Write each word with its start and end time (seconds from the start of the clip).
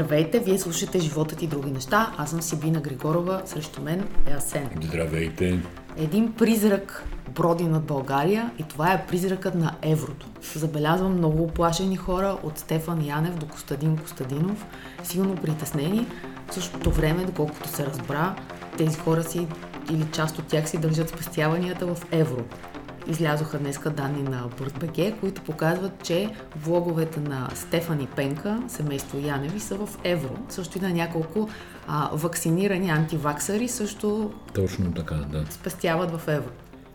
Здравейте, 0.00 0.38
вие 0.38 0.58
слушате 0.58 0.98
Животът 0.98 1.42
и 1.42 1.46
други 1.46 1.70
неща. 1.70 2.14
Аз 2.18 2.30
съм 2.30 2.42
Сибина 2.42 2.80
Григорова, 2.80 3.42
срещу 3.44 3.82
мен 3.82 4.08
е 4.26 4.32
Асен. 4.32 4.70
Здравейте. 4.82 5.62
Един 5.96 6.32
призрак 6.32 7.04
броди 7.34 7.64
над 7.64 7.84
България 7.84 8.50
и 8.58 8.62
това 8.62 8.92
е 8.92 9.06
призракът 9.06 9.54
на 9.54 9.76
еврото. 9.82 10.26
Забелязвам 10.54 11.12
много 11.12 11.42
оплашени 11.42 11.96
хора 11.96 12.36
от 12.42 12.58
Стефан 12.58 13.04
Янев 13.04 13.34
до 13.34 13.46
Костадин 13.46 13.96
Костадинов, 13.96 14.66
силно 15.02 15.36
притеснени. 15.36 16.06
В 16.50 16.54
същото 16.54 16.90
време, 16.90 17.24
доколкото 17.24 17.68
се 17.68 17.86
разбра, 17.86 18.36
тези 18.76 18.98
хора 18.98 19.22
си 19.22 19.46
или 19.90 20.06
част 20.12 20.38
от 20.38 20.46
тях 20.46 20.68
си 20.68 20.78
държат 20.78 21.08
спестяванията 21.08 21.86
в 21.86 21.96
евро. 22.12 22.44
Излязоха 23.10 23.58
днеска 23.58 23.90
данни 23.90 24.22
на 24.22 24.48
BirdBG, 24.48 25.20
които 25.20 25.42
показват, 25.42 25.92
че 26.04 26.30
влоговете 26.64 27.20
на 27.20 27.50
Стефани 27.54 28.08
Пенка, 28.16 28.62
семейство 28.68 29.18
Яневи, 29.18 29.60
са 29.60 29.74
в 29.74 29.88
евро. 30.04 30.38
Също 30.48 30.78
и 30.78 30.80
на 30.80 30.90
няколко 30.90 31.48
а, 31.86 32.10
вакцинирани 32.12 32.90
антиваксари 32.90 33.68
също 33.68 34.32
Точно 34.54 34.92
така, 34.92 35.14
да. 35.14 35.44
спестяват 35.50 36.10
в 36.10 36.28
евро. 36.28 36.50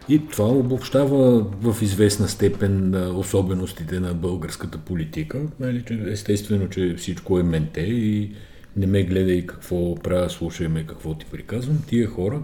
И 0.09 0.27
това 0.27 0.48
обобщава 0.48 1.40
в 1.62 1.81
известна 1.81 2.27
степен 2.27 2.95
особеностите 3.18 3.99
на 3.99 4.13
българската 4.13 4.77
политика. 4.77 5.41
Нали, 5.59 5.84
естествено, 6.07 6.70
че 6.70 6.95
всичко 6.98 7.40
е 7.40 7.43
менте 7.43 7.82
и 7.82 8.35
не 8.77 8.88
ме 8.88 9.04
гледай 9.04 9.45
какво 9.45 9.95
правя, 9.95 10.29
слушай 10.29 10.68
ме 10.68 10.85
какво 10.88 11.13
ти 11.13 11.26
приказвам. 11.26 11.77
Тия 11.88 12.07
хора 12.07 12.43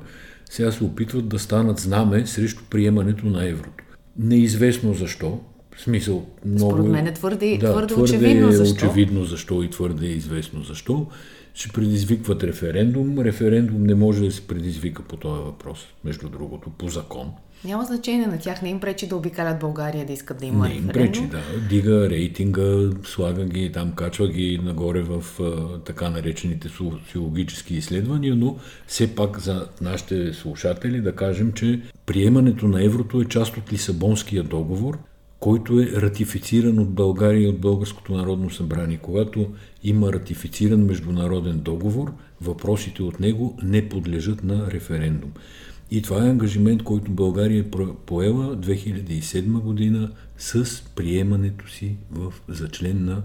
сега 0.51 0.71
се 0.71 0.83
опитват 0.83 1.29
да 1.29 1.39
станат 1.39 1.79
знаме 1.79 2.27
срещу 2.27 2.63
приемането 2.69 3.25
на 3.25 3.47
еврото. 3.47 3.83
Неизвестно 4.19 4.93
защо. 4.93 5.39
В 5.75 5.81
смисъл, 5.81 6.27
много... 6.45 6.71
Според 6.71 6.91
мен 6.91 7.07
е 7.07 7.13
твърде, 7.13 7.57
да, 7.61 7.71
твърде, 7.71 7.93
твърде 7.93 8.15
очевидно 8.15 8.47
е 8.47 8.51
защо. 8.51 8.85
очевидно 8.85 9.23
защо 9.23 9.63
и 9.63 9.69
твърде 9.69 10.07
е 10.07 10.09
известно 10.09 10.63
защо. 10.63 11.07
Ще 11.53 11.71
предизвикват 11.73 12.43
референдум. 12.43 13.19
Референдум 13.19 13.83
не 13.83 13.95
може 13.95 14.25
да 14.25 14.31
се 14.31 14.47
предизвика 14.47 15.03
по 15.03 15.17
този 15.17 15.41
въпрос, 15.43 15.79
между 16.03 16.29
другото, 16.29 16.69
по 16.69 16.87
закон. 16.87 17.31
Няма 17.65 17.85
значение 17.85 18.27
на 18.27 18.39
тях, 18.39 18.61
не 18.61 18.69
им 18.69 18.79
пречи 18.79 19.07
да 19.07 19.15
обикалят 19.15 19.59
България 19.59 20.05
да 20.05 20.13
искат 20.13 20.39
да 20.39 20.45
има 20.45 20.67
Не 20.67 20.73
им 20.73 20.87
пречи, 20.87 21.21
да. 21.21 21.41
Дига 21.69 22.09
рейтинга, 22.09 22.89
слага 23.03 23.45
ги 23.45 23.71
там, 23.71 23.91
качва 23.91 24.27
ги 24.27 24.59
нагоре 24.63 25.01
в 25.01 25.23
така 25.85 26.09
наречените 26.09 26.69
социологически 26.69 27.75
изследвания, 27.75 28.35
но 28.35 28.57
все 28.87 29.15
пак 29.15 29.39
за 29.39 29.67
нашите 29.81 30.33
слушатели 30.33 31.01
да 31.01 31.15
кажем, 31.15 31.53
че 31.53 31.81
приемането 32.05 32.67
на 32.67 32.83
еврото 32.83 33.21
е 33.21 33.25
част 33.25 33.57
от 33.57 33.73
Лисабонския 33.73 34.43
договор, 34.43 34.97
който 35.39 35.79
е 35.79 36.01
ратифициран 36.01 36.79
от 36.79 36.89
България 36.89 37.43
и 37.43 37.47
от 37.47 37.59
Българското 37.59 38.13
народно 38.13 38.49
събрание. 38.49 38.99
Когато 39.01 39.47
има 39.83 40.13
ратифициран 40.13 40.85
международен 40.85 41.59
договор, 41.59 42.13
въпросите 42.41 43.03
от 43.03 43.19
него 43.19 43.57
не 43.63 43.89
подлежат 43.89 44.43
на 44.43 44.71
референдум. 44.71 45.31
И 45.91 46.01
това 46.01 46.25
е 46.25 46.29
ангажимент, 46.29 46.83
който 46.83 47.11
България 47.11 47.59
е 47.59 47.71
поела 48.05 48.57
2007 48.57 49.59
година 49.59 50.11
с 50.37 50.83
приемането 50.95 51.69
си 51.69 51.95
в, 52.11 52.33
за 52.47 52.69
член 52.69 53.05
на 53.05 53.23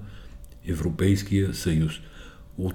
Европейския 0.66 1.54
съюз. 1.54 1.92
От 2.58 2.74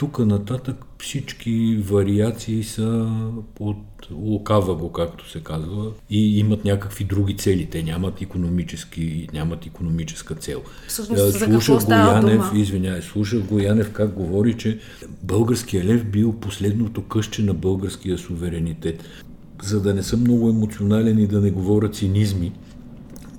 тук 0.00 0.18
нататък 0.18 0.84
всички 0.98 1.76
вариации 1.76 2.64
са 2.64 3.08
от 3.60 3.76
лукава 4.10 4.74
го, 4.74 4.92
както 4.92 5.30
се 5.30 5.40
казва, 5.40 5.90
и 6.10 6.38
имат 6.38 6.64
някакви 6.64 7.04
други 7.04 7.36
цели. 7.36 7.66
Те 7.66 7.82
нямат 7.82 8.22
економически, 8.22 9.28
нямат 9.32 9.66
економическа 9.66 10.34
цел. 10.34 10.62
Всъщност, 10.88 11.22
Е, 11.22 11.38
слушах 11.38 11.84
го 11.84 11.92
Янев, 11.92 12.48
дума? 12.48 12.50
извинявай, 12.54 13.02
слушах 13.02 13.40
го 13.40 13.58
Янев 13.58 13.92
как 13.92 14.12
говори, 14.12 14.54
че 14.54 14.78
българския 15.22 15.84
лев 15.84 16.04
бил 16.04 16.32
последното 16.32 17.02
къще 17.02 17.42
на 17.42 17.54
българския 17.54 18.18
суверенитет. 18.18 19.04
За 19.62 19.82
да 19.82 19.94
не 19.94 20.02
съм 20.02 20.20
много 20.20 20.48
емоционален 20.48 21.18
и 21.18 21.26
да 21.26 21.40
не 21.40 21.50
говоря 21.50 21.90
цинизми, 21.90 22.52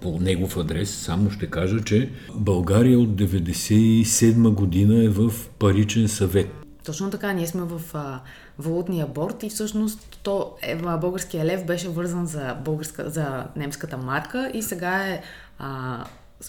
по 0.01 0.17
негов 0.21 0.57
адрес, 0.57 0.95
само 0.95 1.31
ще 1.31 1.49
кажа, 1.49 1.83
че 1.83 2.09
България 2.35 2.99
от 2.99 3.09
1997 3.09 4.49
година 4.49 5.03
е 5.03 5.09
в 5.09 5.31
паричен 5.59 6.07
съвет. 6.07 6.47
Точно 6.85 7.09
така, 7.09 7.33
ние 7.33 7.47
сме 7.47 7.61
в 7.61 7.81
а, 7.93 8.19
валутния 8.59 9.07
борт 9.07 9.43
и 9.43 9.49
всъщност 9.49 10.19
то, 10.23 10.55
е, 10.61 10.75
българския 10.75 11.45
лев 11.45 11.65
беше 11.65 11.89
вързан 11.89 12.25
за, 12.25 12.57
българска, 12.65 13.09
за 13.09 13.45
немската 13.55 13.97
марка 13.97 14.51
и 14.53 14.61
сега 14.61 15.07
е 15.07 15.21
а, 15.59 16.03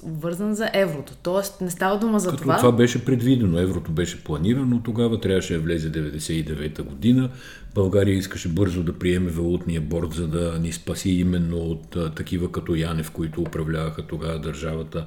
вързан 0.05 0.55
за 0.55 0.71
еврото. 0.75 1.13
Тоест 1.23 1.61
не 1.61 1.71
става 1.71 1.99
дума 1.99 2.21
за 2.21 2.31
Като 2.31 2.43
това. 2.43 2.57
това 2.57 2.73
беше 2.73 3.05
предвидено, 3.05 3.59
еврото 3.59 3.91
беше 3.91 4.25
планирано, 4.25 4.81
тогава 4.85 5.21
трябваше 5.21 5.55
да 5.55 5.61
влезе 5.61 5.93
99-та 5.93 6.83
година. 6.83 7.31
България 7.75 8.15
искаше 8.15 8.49
бързо 8.49 8.83
да 8.83 8.93
приеме 8.93 9.31
валутния 9.31 9.81
борт, 9.81 10.13
за 10.13 10.29
да 10.29 10.59
ни 10.59 10.73
спаси 10.73 11.11
именно 11.11 11.57
от 11.57 11.97
а, 11.97 12.11
такива 12.11 12.53
като 12.53 12.75
Янев, 12.75 13.11
които 13.11 13.41
управляваха 13.41 14.03
тогава 14.03 14.39
държавата, 14.39 15.07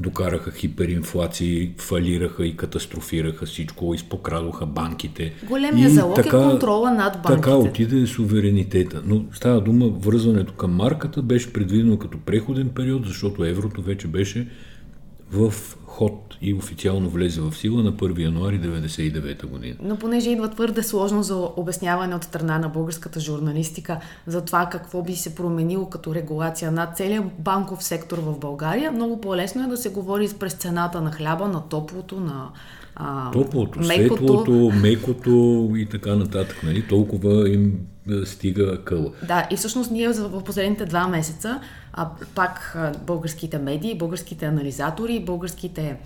докараха 0.00 0.52
хиперинфлации, 0.52 1.70
фалираха 1.78 2.46
и 2.46 2.56
катастрофираха 2.56 3.46
всичко, 3.46 3.94
изпокрадоха 3.94 4.66
банките. 4.66 5.32
Големия 5.48 5.88
И 5.88 5.90
залог 5.90 6.18
е 6.18 6.28
контрола 6.28 6.90
над 6.90 7.12
банките. 7.12 7.36
Така 7.36 7.56
отиде 7.56 8.06
суверенитета. 8.06 9.02
Но 9.06 9.24
става 9.32 9.60
дума, 9.60 9.88
връзването 9.88 10.52
към 10.52 10.74
марката 10.74 11.22
беше 11.22 11.52
предвидено 11.52 11.98
като 11.98 12.18
преходен 12.18 12.68
период, 12.68 13.06
защото 13.06 13.44
еврото 13.44 13.82
вече 13.82 14.08
беше 14.08 14.48
в 15.32 15.54
ход 15.84 16.29
и 16.42 16.54
официално 16.54 17.10
влезе 17.10 17.40
в 17.40 17.52
сила 17.56 17.82
на 17.82 17.92
1 17.92 18.18
януари 18.18 18.60
1999 18.60 19.46
година. 19.46 19.74
Но 19.82 19.96
понеже 19.96 20.30
идва 20.30 20.48
твърде 20.48 20.82
сложно 20.82 21.22
за 21.22 21.36
обясняване 21.56 22.14
от 22.14 22.24
страна 22.24 22.58
на 22.58 22.68
българската 22.68 23.20
журналистика 23.20 24.00
за 24.26 24.44
това 24.44 24.66
какво 24.66 25.02
би 25.02 25.16
се 25.16 25.34
променило 25.34 25.86
като 25.86 26.14
регулация 26.14 26.72
на 26.72 26.86
целия 26.86 27.22
банков 27.38 27.84
сектор 27.84 28.18
в 28.18 28.38
България, 28.38 28.92
много 28.92 29.20
по-лесно 29.20 29.64
е 29.64 29.66
да 29.66 29.76
се 29.76 29.88
говори 29.88 30.28
през 30.38 30.52
цената 30.52 31.00
на 31.00 31.12
хляба, 31.12 31.48
на 31.48 31.68
топлото, 31.68 32.20
на 32.20 32.48
а, 32.96 33.30
Топлото, 33.30 33.78
мекото. 33.78 34.16
светлото, 34.16 34.72
мекото 34.82 35.68
и 35.76 35.86
така 35.86 36.14
нататък. 36.14 36.62
Нали? 36.62 36.86
Толкова 36.88 37.50
им 37.50 37.72
стига 38.24 38.84
къла. 38.84 39.10
Да, 39.28 39.48
и 39.50 39.56
всъщност 39.56 39.90
ние 39.90 40.08
в 40.08 40.44
последните 40.44 40.84
два 40.84 41.08
месеца 41.08 41.60
а, 41.92 42.10
пак 42.34 42.72
а, 42.76 42.92
българските 43.06 43.58
медии, 43.58 43.98
българските 43.98 44.46
анализатори, 44.46 45.24
българските 45.26 45.96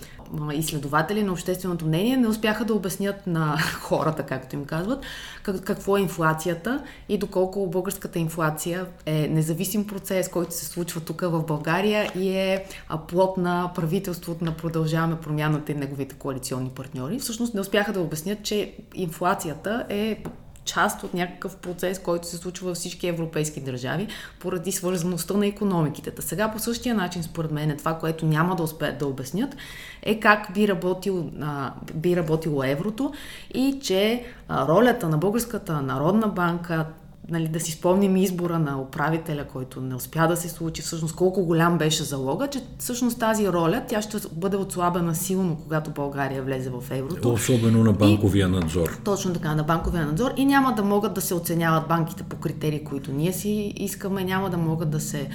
изследователи 0.55 1.22
на 1.22 1.33
общественото 1.33 1.87
мнение 1.87 2.17
не 2.17 2.28
успяха 2.28 2.65
да 2.65 2.75
обяснят 2.75 3.27
на 3.27 3.59
хората, 3.81 4.22
както 4.22 4.56
им 4.56 4.65
казват, 4.65 5.05
как, 5.43 5.61
какво 5.61 5.97
е 5.97 6.00
инфлацията 6.00 6.83
и 7.09 7.19
доколко 7.19 7.67
българската 7.67 8.19
инфлация 8.19 8.87
е 9.06 9.28
независим 9.28 9.87
процес, 9.87 10.28
който 10.28 10.55
се 10.55 10.65
случва 10.65 11.00
тук 11.00 11.21
в 11.21 11.45
България 11.47 12.12
и 12.17 12.28
е 12.28 12.65
плод 13.09 13.37
на 13.37 13.72
правителството 13.75 14.45
на 14.45 14.56
Продължаваме 14.56 15.21
промяната 15.21 15.72
и 15.72 15.75
неговите 15.75 16.15
коалиционни 16.15 16.71
партньори. 16.71 17.19
Всъщност 17.19 17.55
не 17.55 17.61
успяха 17.61 17.93
да 17.93 18.01
обяснят, 18.01 18.43
че 18.43 18.75
инфлацията 18.95 19.87
е 19.89 20.22
част 20.65 21.03
от 21.03 21.15
някакъв 21.15 21.57
процес, 21.57 21.99
който 21.99 22.27
се 22.27 22.37
случва 22.37 22.69
във 22.69 22.77
всички 22.77 23.07
европейски 23.07 23.61
държави, 23.61 24.09
поради 24.39 24.73
свързаността 24.73 25.35
на 25.35 25.47
економиките. 25.47 26.11
Та 26.11 26.23
сега 26.23 26.53
по 26.53 26.59
същия 26.59 26.95
начин, 26.95 27.23
според 27.23 27.51
мен, 27.51 27.71
е 27.71 27.77
това, 27.77 27.99
което 27.99 28.27
няма 28.27 28.57
да 28.57 28.63
успеят 28.63 28.99
да 28.99 29.07
обяснят, 29.07 29.57
е 30.03 30.21
как 30.21 30.49
би, 30.55 30.69
работил, 30.69 31.31
а, 31.41 31.73
би 31.95 32.17
работило 32.17 32.65
еврото 32.65 33.13
и 33.55 33.79
че 33.83 34.25
а, 34.49 34.69
ролята 34.69 35.09
на 35.09 35.19
Българската 35.19 35.83
народна 35.83 36.29
банка, 36.29 36.87
нали, 37.29 37.49
да 37.49 37.61
си 37.61 37.73
спомним 37.73 38.17
избора 38.17 38.59
на 38.59 38.81
управителя, 38.81 39.45
който 39.45 39.81
не 39.81 39.95
успя 39.95 40.29
да 40.29 40.37
се 40.37 40.49
случи, 40.49 40.83
всъщност 40.83 41.17
колко 41.17 41.45
голям 41.45 41.79
беше 41.79 42.03
залога, 42.03 42.47
че 42.47 42.61
всъщност 42.79 43.19
тази 43.19 43.49
роля, 43.49 43.83
тя 43.89 44.03
ще 44.03 44.17
бъде 44.33 44.57
отслабена 44.57 45.15
силно, 45.15 45.57
когато 45.63 45.91
България 45.91 46.43
влезе 46.43 46.71
в 46.71 46.83
еврото. 46.91 47.33
Особено 47.33 47.84
на 47.84 47.93
банковия 47.93 48.48
надзор. 48.48 48.98
Точно 49.04 49.33
така, 49.33 49.54
на 49.54 49.63
банковия 49.63 50.07
надзор 50.07 50.31
и 50.37 50.45
няма 50.45 50.75
да 50.75 50.83
могат 50.83 51.15
да 51.15 51.21
се 51.21 51.34
оценяват 51.34 51.89
банките 51.89 52.22
по 52.22 52.37
критерии, 52.37 52.84
които 52.84 53.13
ние 53.13 53.33
си 53.33 53.72
искаме, 53.77 54.25
няма 54.25 54.51
да 54.51 54.57
могат 54.57 54.91
да 54.91 55.01
се 55.01 55.28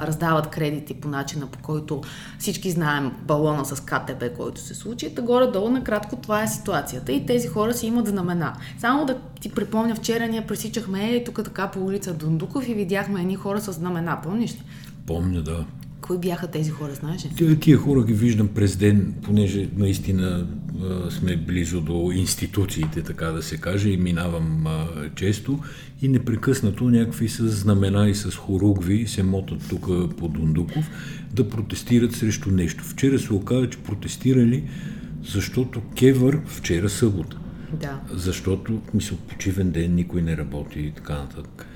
раздават 0.00 0.46
кредити 0.50 0.94
по 0.94 1.08
начина, 1.08 1.46
по 1.46 1.58
който 1.58 2.02
всички 2.38 2.70
знаем 2.70 3.12
балона 3.26 3.64
с 3.64 3.80
КТБ, 3.84 4.36
който 4.36 4.60
се 4.60 4.74
случи. 4.74 5.14
Та 5.14 5.22
горе-долу, 5.22 5.70
накратко, 5.70 6.16
това 6.16 6.42
е 6.42 6.48
ситуацията 6.48 7.12
и 7.12 7.26
тези 7.26 7.48
хора 7.48 7.74
си 7.74 7.86
имат 7.86 8.06
знамена. 8.06 8.52
Само 8.78 9.06
да 9.06 9.18
ти 9.40 9.48
припомня, 9.48 9.94
вчера 9.94 10.26
ние 10.26 10.46
пресичахме 10.46 11.10
е, 11.10 11.24
тук 11.24 11.44
така 11.44 11.68
по 11.68 11.84
улица 11.84 12.14
Дундуков 12.14 12.68
и 12.68 12.74
видяхме 12.74 13.20
едни 13.20 13.36
хора 13.36 13.60
с 13.60 13.72
знамена, 13.72 14.20
помниш 14.22 14.52
ли? 14.52 14.62
Помня, 15.06 15.42
да. 15.42 15.64
Кои 16.00 16.18
бяха 16.18 16.46
тези 16.46 16.70
хора, 16.70 16.94
знаеш 16.94 17.24
ли? 17.24 17.60
Тия, 17.60 17.76
хора 17.76 18.04
ги 18.04 18.12
виждам 18.12 18.48
през 18.48 18.76
ден, 18.76 19.14
понеже 19.22 19.68
наистина 19.76 20.46
сме 21.10 21.36
близо 21.36 21.80
до 21.80 22.10
институциите, 22.14 23.02
така 23.02 23.26
да 23.26 23.42
се 23.42 23.56
каже, 23.56 23.88
и 23.88 23.96
минавам 23.96 24.66
а, 24.66 24.86
често 25.14 25.58
и 26.02 26.08
непрекъснато 26.08 26.84
някакви 26.84 27.28
с 27.28 27.48
знамена 27.48 28.08
и 28.08 28.14
с 28.14 28.30
хоругви 28.30 29.06
се 29.06 29.22
мотат 29.22 29.68
тук 29.68 29.86
по 30.16 30.28
Дундуков 30.28 30.90
да 31.32 31.50
протестират 31.50 32.12
срещу 32.12 32.50
нещо. 32.50 32.84
Вчера 32.84 33.18
се 33.18 33.32
оказа, 33.32 33.70
че 33.70 33.78
протестирали 33.78 34.64
защото 35.26 35.82
Кевър 35.96 36.40
вчера 36.46 36.88
събота. 36.88 37.38
Да. 37.72 38.00
Защото, 38.12 38.82
мисля, 38.94 39.16
почивен 39.28 39.70
ден 39.70 39.94
никой 39.94 40.22
не 40.22 40.36
работи 40.36 40.80
и 40.80 40.90
така 40.90 41.14
нататък. 41.14 41.66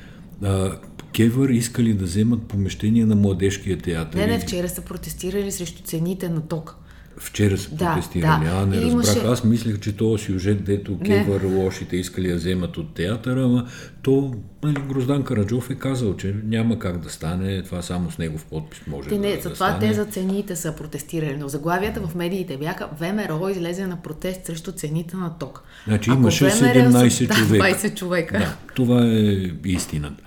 А, 0.43 0.79
Кевър 1.13 1.49
искали 1.49 1.95
да 1.95 2.05
вземат 2.05 2.43
помещение 2.43 3.07
на 3.07 3.17
младежкия 3.17 3.79
театър. 3.79 4.19
Не, 4.19 4.27
не, 4.27 4.39
вчера 4.39 4.69
са 4.69 4.83
протестирали 4.83 5.53
срещу 5.53 5.83
цените 5.83 6.29
на 6.29 6.41
ток. 6.41 6.77
Вчера 7.23 7.59
са 7.59 7.71
Да, 7.71 7.87
протестирали. 7.87 8.45
да. 8.45 8.51
А, 8.53 8.67
не 8.67 8.77
И 8.77 8.81
разбрах. 8.81 8.93
имаше- 8.93 9.27
Аз 9.27 9.45
мислех, 9.45 9.81
че 9.81 9.97
този 9.97 10.25
сюжет, 10.25 10.65
дето 10.65 10.99
Кевър 10.99 11.43
лошите 11.45 11.97
искали 11.97 12.29
да 12.29 12.35
вземат 12.35 12.77
от 12.77 12.95
театъра, 12.95 13.45
ама 13.45 13.67
то 14.03 14.35
нали, 14.63 14.77
Гроздан 14.85 15.23
Караджов 15.23 15.71
е 15.71 15.75
казал, 15.75 16.17
че 16.17 16.35
няма 16.45 16.79
как 16.79 16.99
да 16.99 17.11
стане, 17.11 17.63
това 17.63 17.83
само 17.83 18.11
с 18.11 18.19
негов 18.19 18.45
подпис 18.45 18.81
може 18.87 19.09
Те 19.09 19.15
да, 19.15 19.21
не, 19.21 19.29
да 19.29 19.43
затова 19.43 19.67
стане. 19.69 19.79
те 19.81 19.95
за 19.95 20.05
цените 20.05 20.57
са 20.57 20.73
протестирали, 20.73 21.37
но 21.37 21.49
заглавията 21.49 22.01
в 22.01 22.15
медиите 22.15 22.57
бяха 22.57 22.89
ВМРО 22.93 23.49
излезе 23.49 23.87
на 23.87 23.97
протест 23.97 24.47
срещу 24.47 24.73
цените 24.73 25.17
на 25.17 25.39
ток. 25.39 25.63
Значи 25.87 26.11
Ако 26.11 26.19
имаше 26.19 26.45
ВМРО 26.47 26.55
17 26.59 27.27
да, 27.29 27.35
човека. 27.35 27.65
20 27.67 27.95
човека. 27.95 28.39
Да, 28.39 28.57
това 28.75 29.03
е 29.05 29.21
истината. 29.65 30.23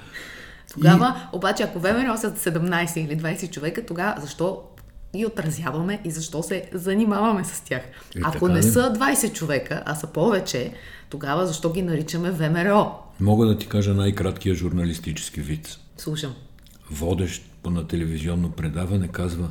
Тогава, 0.73 1.15
обаче, 1.33 1.63
ако 1.63 1.79
ВМРО 1.79 2.17
са 2.17 2.31
17 2.31 2.99
или 2.99 3.17
20 3.17 3.51
човека, 3.51 3.85
тогава 3.85 4.21
защо 4.21 4.61
ги 5.15 5.25
отразяваме 5.25 6.01
и 6.05 6.11
защо 6.11 6.43
се 6.43 6.69
занимаваме 6.73 7.43
с 7.43 7.61
тях? 7.61 7.81
Е, 7.81 8.19
ако 8.23 8.47
не 8.47 8.63
са 8.63 8.93
20 8.93 9.33
човека, 9.33 9.83
а 9.85 9.95
са 9.95 10.07
повече, 10.07 10.73
тогава 11.09 11.47
защо 11.47 11.71
ги 11.71 11.81
наричаме 11.81 12.31
ВМРО? 12.31 12.99
Мога 13.19 13.45
да 13.45 13.57
ти 13.57 13.67
кажа 13.67 13.93
най-краткия 13.93 14.55
журналистически 14.55 15.41
вид. 15.41 15.77
Слушам. 15.97 16.33
Водещ 16.91 17.43
по 17.63 17.69
на 17.69 17.87
телевизионно 17.87 18.51
предаване 18.51 19.07
казва 19.07 19.49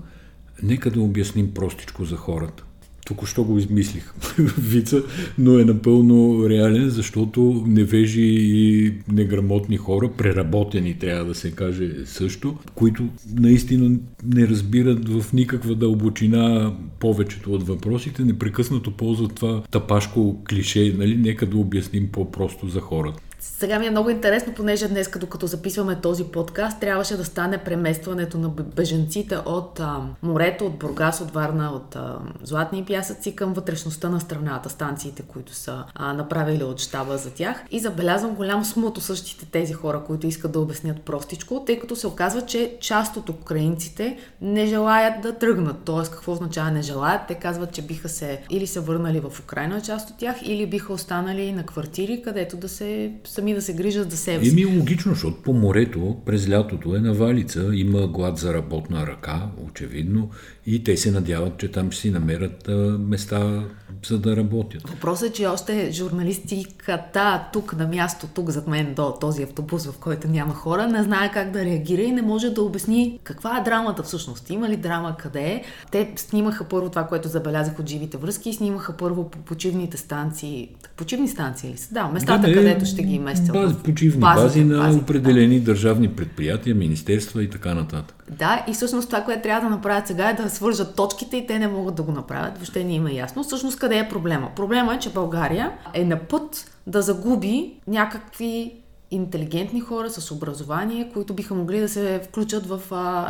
Нека 0.63 0.91
да 0.91 1.01
обясним 1.01 1.55
простичко 1.55 2.05
за 2.05 2.17
хората. 2.17 2.65
Току-що 3.07 3.45
го 3.45 3.59
измислих 3.59 4.15
вица, 4.59 5.03
но 5.39 5.59
е 5.59 5.65
напълно 5.65 6.49
реален, 6.49 6.91
защото 6.91 7.65
невежи 7.67 8.23
и 8.39 8.93
неграмотни 9.13 9.77
хора, 9.77 10.11
преработени 10.19 10.99
трябва 10.99 11.25
да 11.25 11.35
се 11.35 11.51
каже 11.51 11.91
също, 12.05 12.57
които 12.75 13.09
наистина 13.35 13.99
не 14.25 14.49
разбират 14.49 15.09
в 15.09 15.33
никаква 15.33 15.75
дълбочина 15.75 16.75
повечето 17.01 17.53
от 17.53 17.67
въпросите, 17.67 18.23
непрекъснато 18.23 18.97
ползват 18.97 19.35
това 19.35 19.63
тапашко 19.71 20.45
клише, 20.49 20.95
нали? 20.99 21.17
Нека 21.17 21.47
да 21.47 21.57
обясним 21.57 22.09
по-просто 22.13 22.69
за 22.69 22.81
хората. 22.81 23.23
Сега 23.45 23.79
ми 23.79 23.87
е 23.87 23.91
много 23.91 24.11
интересно, 24.11 24.55
понеже 24.55 24.89
днес, 24.89 25.09
като, 25.09 25.27
като 25.27 25.47
записваме 25.47 26.01
този 26.01 26.25
подкаст, 26.25 26.81
трябваше 26.81 27.17
да 27.17 27.25
стане 27.25 27.59
преместването 27.59 28.39
на 28.39 28.49
б- 28.49 28.63
бежанците 28.63 29.37
от 29.37 29.81
а, 29.81 30.01
морето, 30.23 30.67
от 30.67 30.79
Бургас, 30.79 31.21
от 31.21 31.31
Варна, 31.31 31.71
от 31.71 31.97
а, 31.97 32.19
Златни 32.43 32.85
пясъци 32.85 33.37
към 33.37 33.53
вътрешността 33.53 34.09
на 34.09 34.21
страната, 34.21 34.71
станциите, 34.71 35.23
които 35.23 35.55
са 35.55 35.85
а, 35.95 36.13
направили 36.13 36.65
от 36.65 36.81
щаба 36.81 37.19
за 37.19 37.31
тях. 37.31 37.65
И 37.71 37.81
забелязвам 37.81 38.35
голям 38.35 38.65
смут 38.65 38.99
от 38.99 39.05
същите 39.05 39.47
тези 39.47 39.73
хора, 39.73 40.03
които 40.07 40.27
искат 40.27 40.53
да 40.53 40.61
обяснят 40.61 41.03
простичко, 41.03 41.63
тъй 41.67 41.79
като 41.79 41.97
се 41.97 42.07
оказва, 42.07 42.47
че 42.47 42.77
част 42.81 43.17
от 43.17 43.29
украинците 43.29 44.19
не 44.41 44.67
желаят 44.67 45.23
да 45.23 45.39
тръгнат. 45.39 45.77
Тоест, 45.85 46.13
какво 46.13 46.33
означава 46.33 46.71
не 46.71 46.83
желаят? 46.83 47.23
Те 47.29 47.35
казват, 47.35 47.73
че 47.73 47.83
биха 47.83 48.09
се 48.09 48.43
или 48.51 48.67
се 48.67 48.81
върнали 48.81 49.21
в 49.21 49.41
Украина, 49.41 49.81
част 49.81 50.11
от 50.11 50.19
тях, 50.19 50.37
или 50.43 50.67
биха 50.67 50.93
останали 50.93 51.53
на 51.53 51.67
квартири, 51.67 52.23
където 52.23 52.57
да 52.57 52.69
се 52.69 53.13
сами 53.33 53.55
да 53.55 53.63
се 53.63 53.75
грижат 53.75 54.11
за 54.11 54.17
себе 54.17 54.45
си. 54.45 54.51
Еми 54.51 54.67
логично, 54.67 55.13
защото 55.13 55.43
по 55.43 55.53
морето 55.53 56.17
през 56.27 56.51
лятото 56.51 56.97
е 56.97 57.01
навалица, 57.01 57.71
има 57.75 58.09
глад 58.09 58.39
за 58.39 58.55
работна 58.55 59.07
ръка, 59.07 59.49
очевидно, 59.69 60.31
и 60.67 60.85
те 60.85 60.97
се 60.97 61.11
надяват, 61.11 61.59
че 61.59 61.73
там 61.73 61.91
ще 61.91 62.01
си 62.01 62.11
намерят 62.11 62.69
а, 62.69 62.99
места 62.99 63.65
за 64.07 64.19
да 64.19 64.37
работят. 64.37 64.91
Въпросът 64.91 65.29
е, 65.29 65.33
че 65.33 65.47
още 65.47 65.91
журналистиката 65.93 67.45
тук 67.53 67.77
на 67.77 67.87
място, 67.87 68.27
тук 68.35 68.51
зад 68.51 68.67
мен 68.67 68.95
до 68.95 69.15
този 69.21 69.43
автобус, 69.43 69.87
в 69.87 69.99
който 69.99 70.29
няма 70.29 70.55
хора, 70.55 70.87
не 70.87 71.03
знае 71.03 71.31
как 71.33 71.51
да 71.51 71.65
реагира 71.65 72.03
и 72.03 72.13
не 72.13 72.23
може 72.23 72.51
да 72.51 72.63
обясни 72.63 73.21
каква 73.25 73.59
е 73.59 73.63
драмата 73.63 74.03
всъщност. 74.03 74.51
Има 74.51 74.69
ли 74.69 74.77
драма, 74.77 75.17
къде 75.19 75.41
е? 75.41 75.63
Те 75.91 76.13
снимаха 76.17 76.65
първо 76.65 76.91
това, 76.91 77.07
което 77.07 77.29
забелязах 77.29 77.79
от 77.79 77.89
живите 77.89 78.17
връзки 78.17 78.51
и 78.51 78.55
снимаха 78.55 78.97
първо 78.97 79.31
по 79.31 79.39
почивните 79.39 79.97
станции. 79.97 80.69
Почивни 80.97 81.29
станции 81.29 81.71
ли 81.73 81.77
са? 81.77 81.95
Да, 81.95 82.09
местата, 82.09 82.49
бе, 82.49 82.55
където 82.55 82.85
ще 82.85 83.03
ги 83.03 83.19
местят. 83.19 83.53
Бази, 83.53 83.75
в 83.75 83.83
почивни 83.83 84.21
базите, 84.21 84.43
бази 84.43 84.65
на 84.65 84.79
базите, 84.79 85.03
определени 85.03 85.61
държавни 85.61 86.09
предприятия, 86.09 86.75
министерства 86.75 87.43
и 87.43 87.51
така 87.51 87.75
нататък. 87.75 88.22
Да, 88.31 88.65
и 88.69 88.73
всъщност 88.73 89.09
това, 89.09 89.25
което 89.25 89.43
трябва 89.43 89.69
да 89.69 89.77
направят 89.77 90.07
сега 90.07 90.31
е 90.31 90.35
да 90.35 90.51
свържат 90.51 90.97
точките 90.97 91.37
и 91.37 91.47
те 91.47 91.59
не 91.59 91.69
могат 91.69 91.95
да 91.95 92.03
го 92.03 92.13
направят. 92.13 92.59
Въобще 92.59 92.85
не 92.85 92.95
има 92.95 93.11
ясно. 93.11 93.45
Всъщност 93.45 93.79
къде 93.79 93.99
е 93.99 94.09
проблема? 94.09 94.51
Проблема 94.57 94.95
е, 94.95 94.99
че 94.99 95.13
България 95.13 95.73
е 95.95 96.05
на 96.05 96.19
път 96.19 96.71
да 96.87 97.03
загуби 97.03 97.81
някакви 97.87 98.83
интелигентни 99.11 99.81
хора 99.81 100.11
с 100.11 100.31
образование, 100.31 101.11
които 101.13 101.35
биха 101.35 101.55
могли 101.55 101.81
да 101.81 101.89
се 101.89 102.21
включат 102.29 102.67
в 102.67 102.81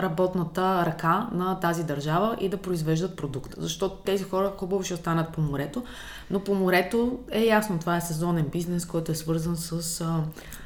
работната 0.03 0.87
ръка 0.87 1.29
на 1.33 1.61
тази 1.61 1.85
държава 1.85 2.37
и 2.41 2.49
да 2.49 2.57
произвеждат 2.57 3.17
продукт. 3.17 3.55
Защото 3.59 3.95
тези 3.95 4.25
хора 4.25 4.53
хубаво 4.57 4.83
ще 4.83 4.95
останат 4.95 5.33
по 5.33 5.41
морето, 5.41 5.83
но 6.31 6.41
по 6.41 6.55
морето 6.55 7.19
е 7.31 7.45
ясно, 7.45 7.79
това 7.79 7.97
е 7.97 8.01
сезонен 8.01 8.49
бизнес, 8.53 8.87
който 8.87 9.13
е 9.13 9.15
свързан 9.15 9.57
с 9.57 10.05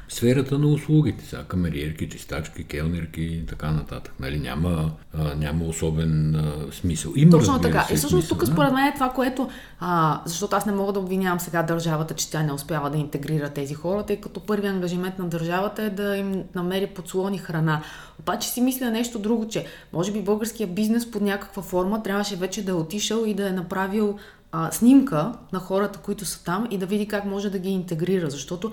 Сферата 0.09 0.59
на 0.59 0.67
услугите, 0.67 1.25
сега 1.25 1.43
камериерки, 1.43 2.09
чистачки, 2.09 2.63
келнерки 2.63 3.21
и 3.21 3.45
така 3.45 3.71
нататък. 3.71 4.13
Нали, 4.19 4.39
няма, 4.39 4.91
а, 5.13 5.35
няма 5.35 5.65
особен 5.65 6.35
а, 6.35 6.71
смисъл. 6.71 7.13
Има, 7.15 7.31
Точно 7.31 7.61
така. 7.61 7.83
се, 7.83 7.93
И 7.93 7.97
всъщност 7.97 8.29
тук 8.29 8.39
да. 8.39 8.45
според 8.45 8.73
мен 8.73 8.87
е 8.87 8.93
това, 8.93 9.09
което... 9.09 9.49
А, 9.79 10.21
защото 10.25 10.55
аз 10.55 10.65
не 10.65 10.71
мога 10.71 10.93
да 10.93 10.99
обвинявам 10.99 11.39
сега 11.39 11.63
държавата, 11.63 12.13
че 12.13 12.31
тя 12.31 12.43
не 12.43 12.53
успява 12.53 12.89
да 12.89 12.97
интегрира 12.97 13.49
тези 13.49 13.73
хора, 13.73 14.03
тъй 14.03 14.15
като 14.15 14.39
първи 14.39 14.67
ангажимент 14.67 15.19
на 15.19 15.27
държавата 15.27 15.83
е 15.83 15.89
да 15.89 16.17
им 16.17 16.43
намери 16.55 16.87
подслони 16.87 17.37
храна. 17.37 17.81
Обаче 18.19 18.49
си 18.49 18.61
мисля 18.61 18.91
нещо 18.91 19.19
друго, 19.19 19.47
че 19.47 19.65
може 19.93 20.11
би 20.11 20.21
българския 20.21 20.67
бизнес 20.67 21.11
под 21.11 21.21
някаква 21.21 21.63
форма 21.63 22.03
трябваше 22.03 22.35
вече 22.35 22.65
да 22.65 22.71
е 22.71 22.75
отишъл 22.75 23.23
и 23.25 23.33
да 23.33 23.47
е 23.47 23.51
направил 23.51 24.17
а, 24.51 24.71
снимка 24.71 25.33
на 25.53 25.59
хората, 25.59 25.99
които 25.99 26.25
са 26.25 26.43
там 26.43 26.67
и 26.71 26.77
да 26.77 26.85
види 26.85 27.07
как 27.07 27.25
може 27.25 27.49
да 27.49 27.59
ги 27.59 27.69
интегрира, 27.69 28.29
защото 28.29 28.71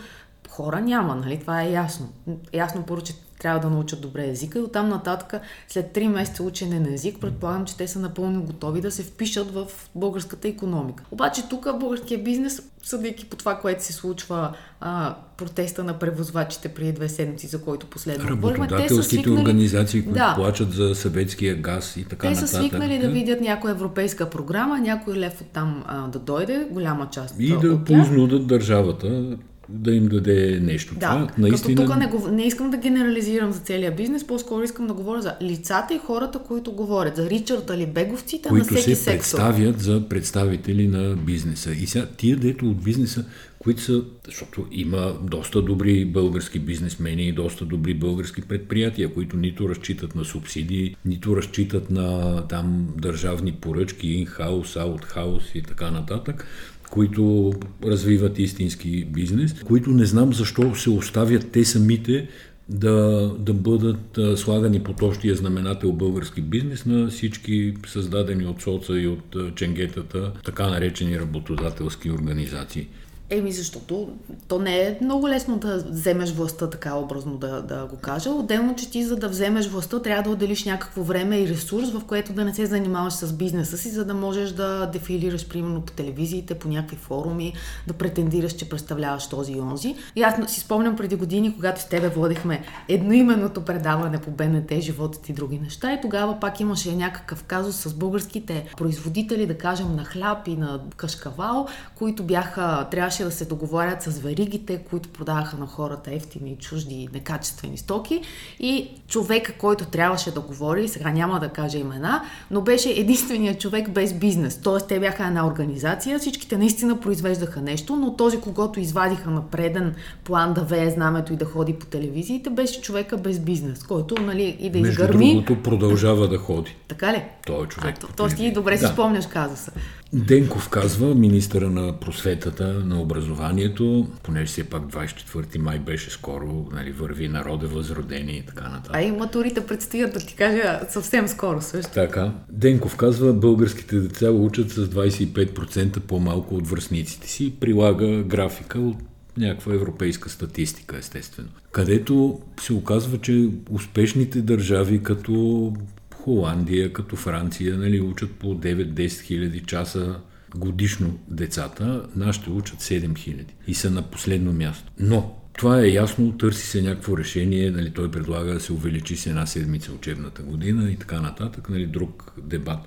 хора 0.55 0.81
няма, 0.81 1.15
нали? 1.15 1.41
Това 1.41 1.63
е 1.63 1.71
ясно. 1.71 2.09
Ясно 2.55 2.83
първо, 2.83 3.03
че 3.03 3.13
трябва 3.39 3.61
да 3.61 3.71
научат 3.71 4.01
добре 4.01 4.29
езика 4.29 4.59
и 4.59 4.63
оттам 4.63 4.89
нататък, 4.89 5.41
след 5.69 5.87
3 5.89 6.07
месеца 6.07 6.43
учене 6.43 6.81
на 6.81 6.95
език, 6.95 7.21
предполагам, 7.21 7.65
че 7.65 7.77
те 7.77 7.89
са 7.89 7.99
напълно 7.99 8.43
готови 8.43 8.81
да 8.81 8.91
се 8.91 9.03
впишат 9.03 9.51
в 9.51 9.65
българската 9.95 10.49
економика. 10.49 11.05
Обаче 11.11 11.49
тук 11.49 11.79
българския 11.81 12.19
бизнес, 12.19 12.63
съдейки 12.83 13.25
по 13.25 13.37
това, 13.37 13.55
което 13.55 13.85
се 13.85 13.93
случва, 13.93 14.53
а, 14.81 15.15
протеста 15.37 15.85
на 15.85 15.99
превозвачите 15.99 16.69
преди 16.69 16.93
две 16.93 17.09
седмици, 17.09 17.47
за 17.47 17.61
който 17.61 17.87
последно 17.87 18.37
говорихме, 18.37 18.67
те 18.67 18.69
са 18.69 18.75
Работодателските 18.75 19.15
свикнали... 19.17 19.39
организации, 19.41 20.03
които 20.03 20.15
Да. 20.15 20.35
плачат 20.35 20.73
за 20.73 20.95
съветския 20.95 21.55
газ 21.57 21.97
и 21.97 22.05
така 22.05 22.29
Те 22.29 22.35
са 22.35 22.43
нататък. 22.43 22.61
свикнали 22.61 22.99
да 22.99 23.09
видят 23.09 23.41
някоя 23.41 23.71
европейска 23.71 24.31
програма, 24.31 24.79
някой 24.79 25.15
лев 25.15 25.41
оттам 25.41 25.85
а, 25.87 26.09
да 26.09 26.19
дойде, 26.19 26.67
голяма 26.71 27.09
част 27.11 27.35
И 27.39 27.53
от 27.53 27.61
да 27.61 27.69
тях. 27.71 27.85
поизнудат 27.87 28.47
държавата 28.47 29.37
да 29.69 29.95
им 29.95 30.09
даде 30.09 30.61
нещо. 30.63 30.95
Да, 30.95 31.01
Това 31.01 31.27
като 31.27 31.41
наистина... 31.41 31.87
тук 31.87 31.97
не, 31.97 32.11
гов- 32.11 32.31
не 32.31 32.47
искам 32.47 32.71
да 32.71 32.77
генерализирам 32.77 33.53
за 33.53 33.61
целия 33.61 33.95
бизнес, 33.95 34.27
по-скоро 34.27 34.63
искам 34.63 34.87
да 34.87 34.95
говоря 34.95 35.23
за 35.23 35.37
лицата 35.43 35.95
и 35.95 35.99
хората, 35.99 36.39
които 36.39 36.73
говорят, 36.73 37.17
за 37.17 37.31
Ричард 37.31 37.71
или 37.75 37.87
Беговците 37.87 38.49
на 38.49 38.51
които 38.51 38.75
всеки 38.75 38.95
се 38.95 39.03
сектор. 39.03 39.19
представят 39.19 39.81
за 39.81 40.09
представители 40.09 40.89
на 40.89 41.17
бизнеса. 41.17 41.73
И 41.73 41.87
сега 41.87 42.07
тия 42.17 42.37
дето 42.37 42.71
от 42.71 42.85
бизнеса, 42.85 43.25
които 43.59 43.83
са, 43.83 44.03
защото 44.27 44.67
има 44.73 45.13
доста 45.23 45.63
добри 45.63 46.05
български 46.05 46.59
бизнесмени 46.59 47.29
и 47.29 47.33
доста 47.33 47.65
добри 47.65 47.95
български 47.95 48.43
предприятия, 48.43 49.15
които 49.15 49.37
нито 49.37 49.69
разчитат 49.69 50.15
на 50.15 50.25
субсидии, 50.25 50.97
нито 51.05 51.37
разчитат 51.37 51.91
на 51.91 52.41
там 52.49 52.89
държавни 52.97 53.53
поръчки, 53.53 54.09
инхаус, 54.09 54.77
аутхаус 54.77 55.55
и 55.55 55.63
така 55.63 55.91
нататък 55.91 56.47
които 56.91 57.53
развиват 57.85 58.39
истински 58.39 59.05
бизнес, 59.05 59.55
които 59.65 59.91
не 59.91 60.05
знам 60.05 60.35
защо 60.35 60.75
се 60.75 60.91
оставят 60.91 61.51
те 61.51 61.65
самите 61.65 62.29
да, 62.69 63.31
да 63.39 63.55
бъдат 63.55 64.19
слагани 64.37 64.83
под 64.83 65.03
общия 65.03 65.35
знаменател 65.35 65.93
български 65.93 66.43
бизнес 66.43 66.87
на 66.87 67.09
всички 67.09 67.75
създадени 67.87 68.47
от 68.47 68.63
соца 68.63 69.01
и 69.01 69.07
от 69.07 69.37
ченгетата, 69.57 70.33
така 70.45 70.67
наречени 70.67 71.21
работодателски 71.21 72.11
организации. 72.11 72.87
Еми, 73.31 73.53
защото 73.53 74.09
то 74.49 74.59
не 74.59 74.79
е 74.79 74.99
много 75.03 75.29
лесно 75.29 75.59
да 75.59 75.85
вземеш 75.89 76.33
властта, 76.33 76.71
така 76.71 76.95
образно 76.95 77.37
да, 77.37 77.63
да 77.63 77.87
го 77.87 77.97
кажа. 77.97 78.31
Отделно, 78.31 78.77
че 78.77 78.91
ти 78.91 79.05
за 79.05 79.17
да 79.17 79.29
вземеш 79.29 79.69
властта, 79.69 80.03
трябва 80.03 80.23
да 80.23 80.31
отделиш 80.31 80.65
някакво 80.65 81.03
време 81.03 81.39
и 81.39 81.49
ресурс, 81.49 81.91
в 81.91 82.05
което 82.05 82.33
да 82.33 82.45
не 82.45 82.55
се 82.55 82.67
занимаваш 82.67 83.13
с 83.13 83.33
бизнеса 83.33 83.79
си, 83.79 83.91
за 83.91 84.05
да 84.05 84.15
можеш 84.15 84.51
да 84.51 84.87
дефилираш, 84.87 85.49
примерно, 85.49 85.81
по 85.81 85.93
телевизиите, 85.93 86.55
по 86.55 86.69
някакви 86.69 86.97
форуми, 86.97 87.53
да 87.87 87.93
претендираш, 87.95 88.53
че 88.53 88.69
представляваш 88.69 89.29
този 89.29 89.53
и 89.53 89.61
онзи. 89.61 89.95
И 90.17 90.23
аз 90.23 90.53
си 90.53 90.61
спомням 90.61 90.97
преди 90.97 91.17
години, 91.17 91.55
когато 91.55 91.81
с 91.81 91.89
тебе 91.89 92.09
водихме 92.09 92.63
едноименното 92.89 93.65
предаване 93.65 94.19
по 94.19 94.31
БНТ, 94.31 94.73
животът 94.81 95.29
и 95.29 95.33
други 95.33 95.59
неща. 95.59 95.93
И 95.93 96.01
тогава 96.03 96.41
пак 96.41 96.61
имаше 96.61 96.97
някакъв 96.97 97.45
казус 97.45 97.77
с 97.77 97.95
българските 97.95 98.67
производители, 98.77 99.47
да 99.47 99.59
кажем, 99.59 99.97
на 99.97 100.05
хляб 100.05 100.49
и 100.49 100.57
на 100.57 100.81
кашкавал, 100.97 101.67
които 101.95 102.23
бяха, 102.23 102.87
трябваше 102.91 103.14
да 103.23 103.31
се 103.31 103.45
договарят 103.45 104.03
с 104.03 104.19
веригите, 104.19 104.79
които 104.91 105.09
продаваха 105.09 105.57
на 105.57 105.67
хората 105.67 106.15
ефтини, 106.15 106.57
чужди, 106.61 107.09
некачествени 107.15 107.79
стоки. 107.79 108.21
И 108.61 108.89
човека, 109.09 109.53
който 109.53 109.85
трябваше 109.85 110.31
да 110.31 110.41
говори, 110.41 110.89
сега 110.89 111.11
няма 111.11 111.41
да 111.41 111.49
кажа 111.49 111.79
имена, 111.79 112.23
но 112.51 112.61
беше 112.61 112.91
единственият 112.91 113.61
човек 113.61 113.91
без 113.91 114.13
бизнес. 114.13 114.61
Тоест, 114.63 114.87
те 114.89 115.01
бяха 115.01 115.27
една 115.27 115.47
организация, 115.47 116.19
всичките 116.19 116.59
наистина 116.59 117.01
произвеждаха 117.01 117.61
нещо, 117.61 117.97
но 117.97 118.17
този, 118.17 118.41
когато 118.41 118.81
извадиха 118.81 119.31
на 119.31 119.43
преден 119.51 119.95
план 120.25 120.55
да 120.55 120.61
вее 120.61 120.91
знамето 120.91 121.33
и 121.33 121.37
да 121.37 121.45
ходи 121.45 121.73
по 121.73 121.87
телевизиите, 121.87 122.51
беше 122.51 122.81
човека 122.81 123.17
без 123.17 123.39
бизнес, 123.39 123.83
който, 123.83 124.15
нали, 124.23 124.57
и 124.61 124.71
да 124.71 124.79
Между 124.81 125.03
изгърми. 125.03 125.35
другото, 125.35 125.63
продължава 125.63 126.29
да 126.29 126.39
ходи. 126.39 126.77
Така 126.89 127.13
ли? 127.13 127.23
Той 127.47 127.65
е 127.65 127.69
човек. 127.69 127.95
А, 127.97 128.01
то, 128.01 128.09
то 128.17 128.37
ти 128.37 128.53
добре 128.53 128.77
си 128.79 128.83
Да. 128.83 128.89
спомняш 128.89 129.27
казуса. 129.27 129.73
Денков 130.13 130.69
казва, 130.69 131.15
министъра 131.15 131.71
на 131.71 131.93
просветата, 131.93 132.65
на 132.65 133.01
образованието, 133.05 134.09
понеже 134.23 134.47
все 134.47 134.65
пак 134.65 134.83
24 134.83 135.59
май 135.59 135.79
беше 135.79 136.11
скоро, 136.11 136.67
нали, 136.73 136.93
върви 136.93 137.29
народе 137.29 137.67
възродени 137.67 138.37
и 138.37 138.43
така 138.43 138.69
нататък. 138.69 138.91
А 138.95 139.03
и 139.03 139.13
матурите 139.13 139.67
предстоят 139.67 140.13
да 140.13 140.19
ти 140.19 140.35
кажа 140.35 140.81
съвсем 140.89 141.29
скоро 141.29 141.63
също. 141.63 141.93
Така. 141.93 142.33
Денков 142.49 142.97
казва, 142.97 143.33
българските 143.33 144.01
деца 144.01 144.31
учат 144.31 144.71
с 144.71 144.89
25% 144.89 146.01
по-малко 146.01 146.55
от 146.55 146.69
връзниците 146.69 147.29
си. 147.29 147.55
Прилага 147.61 148.23
графика 148.23 148.79
от 148.79 148.97
някаква 149.37 149.75
европейска 149.75 150.31
статистика, 150.31 150.99
естествено. 150.99 151.49
Където 151.73 152.41
се 152.61 152.73
оказва, 152.73 153.19
че 153.19 153.49
успешните 153.71 154.43
държави 154.43 155.03
като 155.03 155.73
Холандия, 156.15 156.93
като 156.93 157.17
Франция, 157.17 157.79
нали, 157.79 158.01
учат 158.01 158.31
по 158.33 158.47
9-10 158.47 159.21
хиляди 159.21 159.61
часа 159.61 160.17
годишно 160.57 161.19
децата, 161.29 162.07
нашите 162.17 162.51
учат 162.51 162.81
7 162.81 163.19
хиляди 163.19 163.55
и 163.67 163.75
са 163.75 163.91
на 163.91 164.03
последно 164.03 164.53
място. 164.53 164.93
Но 164.99 165.37
това 165.59 165.81
е 165.81 165.89
ясно, 165.89 166.33
търси 166.33 166.67
се 166.67 166.83
някакво 166.83 167.19
решение, 167.19 167.71
нали, 167.71 167.91
той 167.91 168.11
предлага 168.11 168.55
да 168.55 168.61
се 168.61 168.73
увеличи 168.73 169.17
с 169.17 169.27
една 169.27 169.47
седмица 169.47 169.93
учебната 169.93 170.43
година 170.43 170.91
и 170.91 170.97
така 170.97 171.21
нататък, 171.21 171.69
нали, 171.69 171.87
друг 171.87 172.33
дебат. 172.43 172.81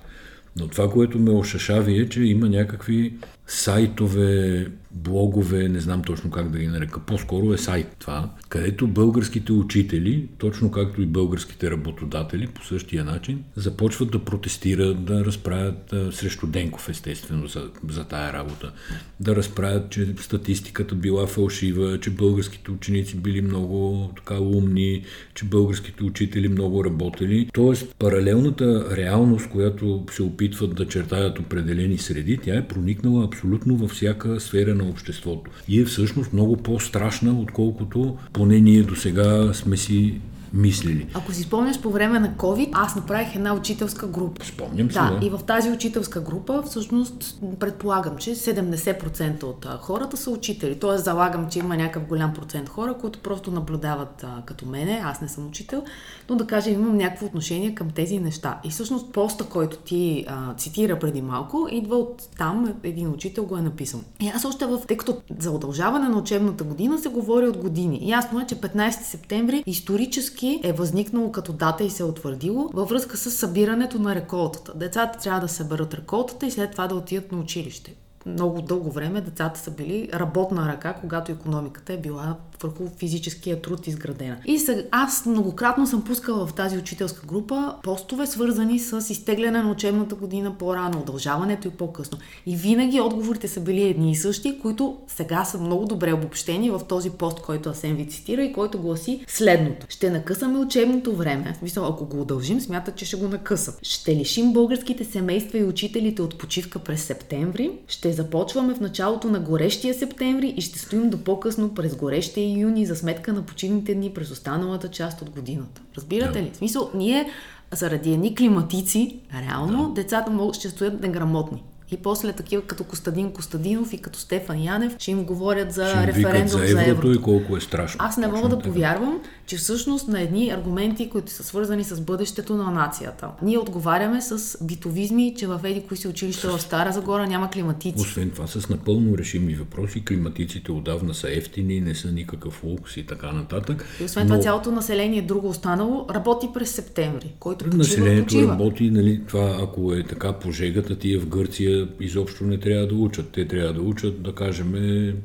Но 0.56 0.68
това, 0.68 0.90
което 0.90 1.18
ме 1.18 1.30
ошашави 1.30 1.98
е, 1.98 2.08
че 2.08 2.22
има 2.22 2.48
някакви 2.48 3.14
сайтове, 3.48 4.66
блогове, 4.90 5.68
не 5.68 5.80
знам 5.80 6.02
точно 6.02 6.30
как 6.30 6.50
да 6.50 6.58
ги 6.58 6.66
нарека, 6.66 7.00
по-скоро 7.00 7.52
е 7.52 7.58
сайт 7.58 7.96
това, 7.98 8.30
където 8.48 8.86
българските 8.86 9.52
учители, 9.52 10.28
точно 10.38 10.70
както 10.70 11.02
и 11.02 11.06
българските 11.06 11.70
работодатели, 11.70 12.46
по 12.46 12.64
същия 12.64 13.04
начин, 13.04 13.44
започват 13.56 14.10
да 14.10 14.24
протестират, 14.24 15.04
да 15.04 15.24
разправят 15.24 15.94
срещу 16.10 16.46
Денков, 16.46 16.88
естествено, 16.88 17.46
за, 17.46 17.70
за 17.88 18.04
тая 18.04 18.32
работа. 18.32 18.72
Да 19.20 19.36
разправят, 19.36 19.90
че 19.90 20.14
статистиката 20.20 20.94
била 20.94 21.26
фалшива, 21.26 22.00
че 22.00 22.10
българските 22.10 22.70
ученици 22.70 23.16
били 23.16 23.40
много 23.40 24.10
така 24.16 24.40
умни, 24.40 25.04
че 25.34 25.44
българските 25.44 26.04
учители 26.04 26.48
много 26.48 26.84
работели. 26.84 27.50
Тоест, 27.52 27.94
паралелната 27.98 28.96
реалност, 28.96 29.50
която 29.50 30.04
се 30.10 30.22
опитват 30.22 30.74
да 30.74 30.88
чертаят 30.88 31.38
определени 31.38 31.98
среди, 31.98 32.38
тя 32.38 32.54
е 32.54 32.68
проникнала 32.68 33.24
абсолютно 33.24 33.37
във 33.76 33.90
всяка 33.90 34.40
сфера 34.40 34.74
на 34.74 34.84
обществото. 34.84 35.50
И 35.68 35.80
е 35.80 35.84
всъщност 35.84 36.32
много 36.32 36.56
по-страшна, 36.56 37.40
отколкото 37.40 38.16
поне 38.32 38.60
ние 38.60 38.82
до 38.82 38.96
сега 38.96 39.54
сме 39.54 39.76
си 39.76 40.20
мислили. 40.52 41.06
Ако 41.14 41.32
си 41.32 41.42
спомняш 41.42 41.80
по 41.80 41.90
време 41.90 42.18
на 42.18 42.34
COVID, 42.34 42.68
аз 42.72 42.96
направих 42.96 43.34
една 43.34 43.54
учителска 43.54 44.06
група. 44.06 44.44
Спомням 44.44 44.90
се, 44.90 44.98
Да, 44.98 45.10
да. 45.20 45.26
и 45.26 45.30
в 45.30 45.38
тази 45.46 45.70
учителска 45.70 46.20
група 46.20 46.62
всъщност 46.66 47.38
предполагам, 47.60 48.16
че 48.16 48.34
70% 48.34 49.42
от 49.42 49.66
а, 49.66 49.78
хората 49.78 50.16
са 50.16 50.30
учители. 50.30 50.78
Тоест 50.78 51.04
залагам, 51.04 51.48
че 51.50 51.58
има 51.58 51.76
някакъв 51.76 52.08
голям 52.08 52.34
процент 52.34 52.68
хора, 52.68 52.94
които 53.00 53.18
просто 53.18 53.50
наблюдават 53.50 54.24
а, 54.24 54.42
като 54.46 54.66
мене, 54.66 55.00
аз 55.04 55.20
не 55.20 55.28
съм 55.28 55.46
учител, 55.46 55.84
но 56.30 56.36
да 56.36 56.46
кажем 56.46 56.72
имам 56.74 56.96
някакво 56.96 57.26
отношение 57.26 57.74
към 57.74 57.90
тези 57.90 58.18
неща. 58.18 58.58
И 58.64 58.70
всъщност 58.70 59.12
поста, 59.12 59.44
който 59.44 59.76
ти 59.76 60.24
а, 60.28 60.54
цитира 60.54 60.98
преди 60.98 61.22
малко, 61.22 61.68
идва 61.70 61.96
от 61.96 62.28
там, 62.38 62.74
един 62.82 63.08
учител 63.10 63.44
го 63.44 63.56
е 63.56 63.62
написал. 63.62 64.00
И 64.20 64.28
аз 64.28 64.44
още 64.44 64.66
в, 64.66 64.80
тъй 64.88 64.96
като 64.96 65.16
за 65.38 65.50
удължаване 65.50 66.08
на 66.08 66.18
учебната 66.18 66.64
година 66.64 66.98
се 66.98 67.08
говори 67.08 67.46
от 67.48 67.56
години. 67.56 68.00
Ясно 68.02 68.40
е, 68.40 68.46
че 68.46 68.56
15 68.56 68.90
септември 68.90 69.62
исторически 69.66 70.37
е 70.42 70.72
възникнало 70.72 71.32
като 71.32 71.52
дата 71.52 71.84
и 71.84 71.90
се 71.90 72.02
е 72.02 72.06
утвърдило 72.06 72.70
във 72.72 72.88
връзка 72.88 73.16
с 73.16 73.30
събирането 73.30 73.98
на 73.98 74.14
реколтата. 74.14 74.72
Децата 74.74 75.18
трябва 75.18 75.40
да 75.40 75.48
съберат 75.48 75.94
реколтата 75.94 76.46
и 76.46 76.50
след 76.50 76.70
това 76.70 76.86
да 76.86 76.94
отидат 76.94 77.32
на 77.32 77.38
училище. 77.38 77.94
Много 78.26 78.62
дълго 78.62 78.90
време 78.90 79.20
децата 79.20 79.60
са 79.60 79.70
били 79.70 80.08
работна 80.14 80.68
ръка, 80.68 80.94
когато 80.94 81.32
економиката 81.32 81.92
е 81.92 81.98
била 81.98 82.36
върху 82.62 82.88
физическия 82.96 83.62
труд 83.62 83.86
изградена. 83.86 84.36
И 84.46 84.58
сега, 84.58 84.82
аз 84.90 85.26
многократно 85.26 85.86
съм 85.86 86.04
пускала 86.04 86.46
в 86.46 86.54
тази 86.54 86.78
учителска 86.78 87.26
група 87.26 87.74
постове, 87.82 88.26
свързани 88.26 88.78
с 88.78 89.10
изтегляне 89.10 89.62
на 89.62 89.70
учебната 89.70 90.14
година 90.14 90.54
по-рано, 90.58 91.00
удължаването 91.00 91.68
и 91.68 91.70
по-късно. 91.70 92.18
И 92.46 92.56
винаги 92.56 93.00
отговорите 93.00 93.48
са 93.48 93.60
били 93.60 93.82
едни 93.82 94.10
и 94.10 94.16
същи, 94.16 94.58
които 94.62 94.96
сега 95.06 95.44
са 95.44 95.58
много 95.58 95.86
добре 95.86 96.12
обобщени 96.12 96.70
в 96.70 96.80
този 96.88 97.10
пост, 97.10 97.40
който 97.40 97.68
Асен 97.68 97.96
ви 97.96 98.08
цитира 98.08 98.44
и 98.44 98.52
който 98.52 98.78
гласи 98.78 99.24
следното. 99.28 99.86
Ще 99.88 100.10
накъсаме 100.10 100.58
учебното 100.58 101.16
време. 101.16 101.54
Смисъл, 101.58 101.86
ако 101.86 102.04
го 102.04 102.20
удължим, 102.20 102.60
смятат, 102.60 102.96
че 102.96 103.04
ще 103.04 103.16
го 103.16 103.28
накъсат. 103.28 103.78
Ще 103.82 104.16
лишим 104.16 104.52
българските 104.52 105.04
семейства 105.04 105.58
и 105.58 105.64
учителите 105.64 106.22
от 106.22 106.38
почивка 106.38 106.78
през 106.78 107.02
септември. 107.02 107.70
Ще 107.88 108.12
започваме 108.12 108.74
в 108.74 108.80
началото 108.80 109.28
на 109.28 109.40
горещия 109.40 109.94
септември 109.94 110.54
и 110.56 110.60
ще 110.60 110.78
стоим 110.78 111.10
до 111.10 111.18
по-късно 111.18 111.74
през 111.74 111.96
горещия 111.96 112.47
юни 112.48 112.86
за 112.86 112.96
сметка 112.96 113.32
на 113.32 113.42
почивните 113.42 113.94
дни 113.94 114.14
през 114.14 114.30
останалата 114.30 114.88
част 114.88 115.22
от 115.22 115.30
годината. 115.30 115.82
Разбирате 115.96 116.42
ли? 116.42 116.50
В 116.52 116.56
смисъл, 116.56 116.90
ние 116.94 117.30
заради 117.72 118.12
едни 118.12 118.34
климатици, 118.34 119.20
реално, 119.42 119.92
децата 119.94 120.30
могат, 120.30 120.54
ще 120.54 120.68
стоят 120.68 121.00
неграмотни. 121.00 121.64
И 121.92 121.96
после 121.96 122.32
такива 122.32 122.62
като 122.62 122.84
Костадин 122.84 123.32
Костадинов 123.32 123.92
и 123.92 123.98
като 123.98 124.18
Стефан 124.18 124.62
Янев 124.62 124.96
ще 124.98 125.10
им 125.10 125.24
говорят 125.24 125.72
за 125.72 125.88
Ще 125.88 125.98
им 125.98 126.04
викат 126.04 126.16
референдум 126.16 126.60
за 126.60 126.84
еврото, 126.84 127.12
и 127.12 127.22
колко 127.22 127.56
е 127.56 127.60
страшно. 127.60 127.98
Аз 128.02 128.16
не 128.16 128.26
мога 128.26 128.48
да 128.48 128.58
повярвам, 128.58 129.20
че 129.46 129.56
всъщност 129.56 130.08
на 130.08 130.20
едни 130.20 130.50
аргументи, 130.50 131.10
които 131.10 131.32
са 131.32 131.44
свързани 131.44 131.84
с 131.84 132.00
бъдещето 132.00 132.56
на 132.56 132.70
нацията, 132.70 133.28
ние 133.42 133.58
отговаряме 133.58 134.20
с 134.20 134.58
битовизми, 134.64 135.34
че 135.38 135.46
в 135.46 135.60
еди 135.64 135.82
кои 135.88 135.96
си 135.96 136.08
училища 136.08 136.56
в 136.56 136.62
Стара 136.62 136.92
Загора 136.92 137.26
няма 137.26 137.50
климатици. 137.50 138.00
Освен 138.00 138.30
това, 138.30 138.46
с 138.46 138.68
напълно 138.68 139.18
решими 139.18 139.54
въпроси, 139.54 140.04
климатиците 140.04 140.72
отдавна 140.72 141.14
са 141.14 141.30
ефтини, 141.30 141.80
не 141.80 141.94
са 141.94 142.12
никакъв 142.12 142.64
лукс 142.64 142.96
и 142.96 143.06
така 143.06 143.32
нататък. 143.32 143.84
И 144.00 144.04
освен 144.04 144.26
това 144.26 144.40
цялото 144.40 144.70
население, 144.70 145.22
друго 145.22 145.48
останало, 145.48 146.06
работи 146.10 146.48
през 146.54 146.70
септември, 146.70 147.32
който 147.40 147.64
почива, 147.64 147.78
Населението 147.78 148.24
почива. 148.24 148.52
работи, 148.52 148.90
нали, 148.90 149.20
това 149.26 149.58
ако 149.62 149.92
е 149.92 150.02
така 150.02 150.32
по 150.32 150.52
жегата, 150.52 150.98
тия 150.98 151.20
в 151.20 151.26
Гърция 151.26 151.77
изобщо 152.00 152.44
не 152.44 152.58
трябва 152.58 152.86
да 152.86 152.94
учат. 152.94 153.30
Те 153.32 153.48
трябва 153.48 153.72
да 153.72 153.80
учат, 153.80 154.22
да 154.22 154.34
кажем, 154.34 154.72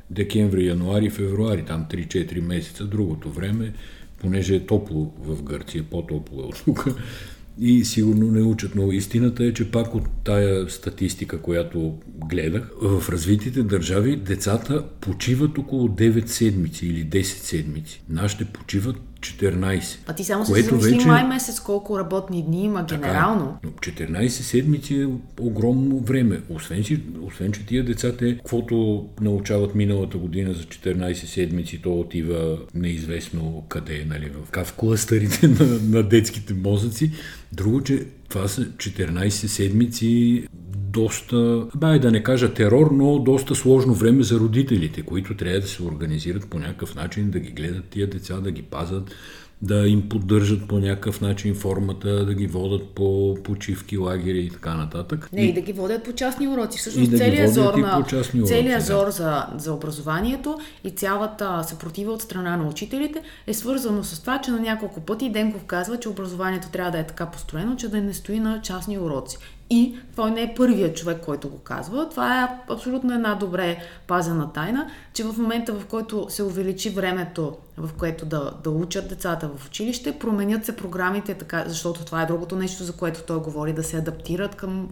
декември, 0.10 0.67
януари, 0.67 1.10
февруари, 1.10 1.65
там 1.65 1.86
3-4 1.91 2.41
месеца, 2.41 2.86
другото 2.86 3.29
време, 3.29 3.74
понеже 4.19 4.55
е 4.55 4.65
топло 4.65 5.13
в 5.19 5.43
Гърция, 5.43 5.83
по-топло 5.83 6.41
е 6.41 6.45
от 6.45 6.63
тук. 6.65 6.88
И 7.60 7.86
сигурно 7.86 8.31
не 8.31 8.41
учат, 8.41 8.75
но 8.75 8.91
истината 8.91 9.45
е, 9.45 9.53
че 9.53 9.72
пак 9.72 9.95
от 9.95 10.03
тая 10.24 10.69
статистика, 10.69 11.41
която 11.41 11.98
гледах, 12.29 12.72
в 12.81 13.10
развитите 13.10 13.63
държави 13.63 14.15
децата 14.15 14.83
почиват 15.01 15.57
около 15.57 15.88
9 15.88 16.25
седмици 16.25 16.88
или 16.88 17.05
10 17.05 17.24
седмици. 17.24 18.01
Нашите 18.10 18.45
почиват 18.45 18.95
14. 19.24 19.98
А 20.08 20.13
ти 20.13 20.24
само 20.24 20.46
се 20.46 20.62
замисли 20.62 20.94
вече- 20.96 21.08
май 21.08 21.24
месец 21.24 21.60
колко 21.60 22.00
работни 22.00 22.44
дни 22.44 22.63
има 22.63 22.86
Така 22.86 22.96
е. 22.96 23.10
генерално. 23.10 23.58
Но 23.63 23.70
14 23.70 24.27
седмици 24.27 24.96
е 25.01 25.08
огромно 25.42 26.00
време. 26.00 26.42
Освен, 26.50 26.84
си, 26.84 27.00
освен 27.22 27.51
че 27.51 27.65
тия 27.65 27.86
деца, 27.86 28.15
те, 28.18 28.38
каквото 28.38 29.06
научават 29.22 29.75
миналата 29.75 30.18
година 30.18 30.53
за 30.53 30.63
14 30.63 31.13
седмици, 31.13 31.82
то 31.84 32.00
отива 32.00 32.58
неизвестно 32.75 33.63
къде, 33.70 34.06
нали, 34.10 34.30
в, 34.30 34.46
така 34.46 34.63
в 34.63 34.74
клъстерите 34.74 35.48
на, 35.60 35.65
на 35.89 36.03
детските 36.03 36.53
мозъци. 36.53 37.12
Друго, 37.53 37.82
че 37.84 38.06
това 38.30 38.48
са 38.48 38.62
14 38.62 39.30
седмици 39.30 40.44
доста, 40.94 41.66
бай 41.76 42.00
да 42.00 42.12
не 42.12 42.24
кажа 42.24 42.54
терор, 42.54 42.92
но 42.92 43.20
доста 43.20 43.56
сложно 43.56 43.94
време 43.94 44.24
за 44.24 44.40
родителите, 44.40 45.02
които 45.02 45.38
трябва 45.38 45.60
да 45.60 45.68
се 45.68 45.84
организират 45.84 46.50
по 46.50 46.60
някакъв 46.60 46.96
начин, 46.96 47.32
да 47.32 47.40
ги 47.40 47.52
гледат 47.52 47.86
тия 47.86 48.10
деца, 48.10 48.40
да 48.40 48.52
ги 48.52 48.62
пазат, 48.62 49.12
да 49.64 49.88
им 49.88 50.10
поддържат 50.10 50.68
по 50.68 50.80
някакъв 50.80 51.22
начин 51.22 51.56
формата, 51.56 52.26
да 52.26 52.34
ги 52.34 52.48
водат 52.48 52.88
по 52.88 53.38
почивки, 53.44 53.98
лагери 53.98 54.40
и 54.40 54.50
така 54.50 54.74
нататък. 54.74 55.30
Не, 55.34 55.42
и 55.42 55.54
да 55.54 55.62
ги 55.62 55.74
водят 55.74 56.04
по 56.04 56.14
частни 56.14 56.48
уроци. 56.48 56.80
Всъщност 56.80 57.12
да 57.12 57.18
целият 57.18 57.54
зор, 57.54 57.74
на, 57.74 58.06
целият 58.46 58.80
да. 58.80 58.86
зор 58.86 59.10
за, 59.10 59.46
за 59.58 59.74
образованието 59.74 60.60
и 60.84 60.92
цялата 60.92 61.64
съпротива 61.64 62.12
от 62.12 62.22
страна 62.22 62.58
на 62.58 62.68
учителите 62.68 63.22
е 63.48 63.54
свързано 63.54 64.04
с 64.04 64.22
това, 64.22 64.42
че 64.42 64.52
на 64.52 64.60
няколко 64.60 65.02
пъти 65.02 65.30
Денков 65.30 65.64
казва, 65.64 66.00
че 66.00 66.10
образованието 66.10 66.68
трябва 66.72 66.92
да 66.92 67.00
е 67.00 67.08
така 67.08 67.26
построено, 67.26 67.76
че 67.76 67.88
да 67.88 68.02
не 68.02 68.14
стои 68.14 68.40
на 68.40 68.62
частни 68.62 68.98
уроци. 68.98 69.38
И 69.70 69.96
той 70.15 70.32
не 70.32 70.41
е 70.41 70.53
първият 70.55 70.98
човек, 70.98 71.22
който 71.25 71.50
го 71.50 71.58
казва. 71.58 72.10
Това 72.10 72.43
е 72.43 72.74
абсолютно 72.74 73.13
една 73.13 73.36
добре 73.36 73.77
пазена 74.08 74.53
тайна, 74.53 74.89
че 75.13 75.24
в 75.24 75.38
момента, 75.38 75.74
в 75.74 75.86
който 75.86 76.25
се 76.29 76.43
увеличи 76.43 76.89
времето, 76.89 77.58
в 77.77 77.89
което 77.98 78.25
да, 78.25 78.51
да 78.63 78.70
учат 78.70 79.10
децата 79.10 79.50
в 79.58 79.67
училище, 79.67 80.20
променят 80.20 80.65
се 80.65 80.75
програмите, 80.75 81.34
така, 81.34 81.63
защото 81.67 82.05
това 82.05 82.22
е 82.22 82.25
другото 82.25 82.55
нещо, 82.55 82.84
за 82.84 82.93
което 82.93 83.24
той 83.24 83.38
говори, 83.38 83.74
да 83.74 83.84
се 83.84 83.98
адаптират 83.98 84.55
към 84.55 84.89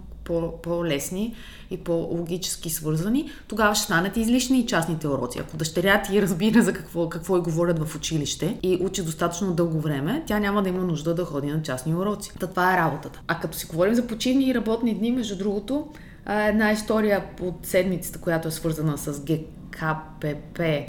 по-лесни 0.64 1.36
и 1.72 1.78
по-логически 1.78 2.70
свързани, 2.70 3.30
тогава 3.48 3.76
ще 3.76 3.84
станат 3.84 4.18
излишни 4.18 4.60
и 4.60 4.66
частните 4.66 5.08
уроци. 5.08 5.40
Ако 5.40 5.58
дъщеря 5.58 6.02
ти 6.02 6.22
разбира 6.22 6.62
за 6.62 6.74
какво, 6.74 7.10
какво 7.10 7.38
и 7.38 7.42
говорят 7.42 7.88
в 7.88 7.96
училище 7.96 8.58
и 8.64 8.80
учи 8.82 9.04
достатъчно 9.04 9.54
дълго 9.54 9.80
време, 9.80 10.24
тя 10.26 10.40
няма 10.40 10.64
да 10.64 10.70
има 10.70 10.84
нужда 10.84 11.16
да 11.16 11.26
ходи 11.26 11.48
на 11.48 11.62
частни 11.62 11.96
уроци. 11.96 12.32
Та 12.40 12.48
това 12.48 12.74
е 12.74 12.78
работата. 12.78 13.22
А 13.28 13.40
като 13.40 13.58
си 13.58 13.66
говорим 13.66 13.96
за 13.96 14.08
почивни 14.08 14.50
и 14.50 14.56
работни 14.56 14.96
дни, 14.96 15.12
между 15.12 15.38
другото, 15.38 15.88
една 16.28 16.72
история 16.72 17.26
от 17.42 17.56
седмицата, 17.64 18.20
която 18.20 18.48
е 18.48 18.52
свързана 18.52 18.98
с 18.98 19.24
ГКПП, 19.72 20.86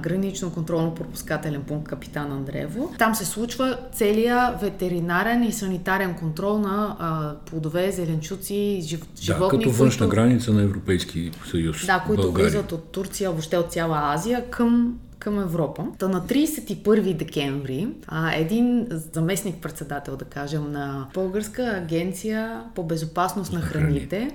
гранично 0.00 0.50
контролно-пропускателен 0.50 1.62
пункт 1.62 1.88
Капитан 1.88 2.32
Андреево. 2.32 2.94
Там 2.98 3.14
се 3.14 3.24
случва 3.24 3.78
целият 3.92 4.60
ветеринарен 4.60 5.42
и 5.42 5.52
санитарен 5.52 6.14
контрол 6.14 6.58
на 6.58 6.96
а, 6.98 7.34
плодове, 7.50 7.90
зеленчуци, 7.92 8.80
жив, 8.82 9.00
да, 9.00 9.22
животни. 9.22 9.58
като 9.58 9.70
външна 9.70 10.06
които, 10.06 10.16
граница 10.16 10.52
на 10.52 10.62
Европейски 10.62 11.30
съюз. 11.50 11.86
Да, 11.86 12.04
които 12.06 12.22
България. 12.22 12.50
влизат 12.50 12.72
от 12.72 12.92
Турция, 12.92 13.30
въобще 13.30 13.56
от 13.56 13.72
цяла 13.72 14.00
Азия 14.14 14.50
към 14.50 14.98
към 15.18 15.38
Европа. 15.38 15.84
Та 15.98 16.08
на 16.08 16.20
31 16.20 17.14
декември 17.14 17.88
а, 18.06 18.32
един 18.34 18.86
заместник-председател, 18.90 20.16
да 20.16 20.24
кажем, 20.24 20.72
на 20.72 21.06
Българска 21.14 21.62
агенция 21.62 22.62
по 22.74 22.82
безопасност 22.82 23.52
на 23.52 23.60
храните, 23.60 24.30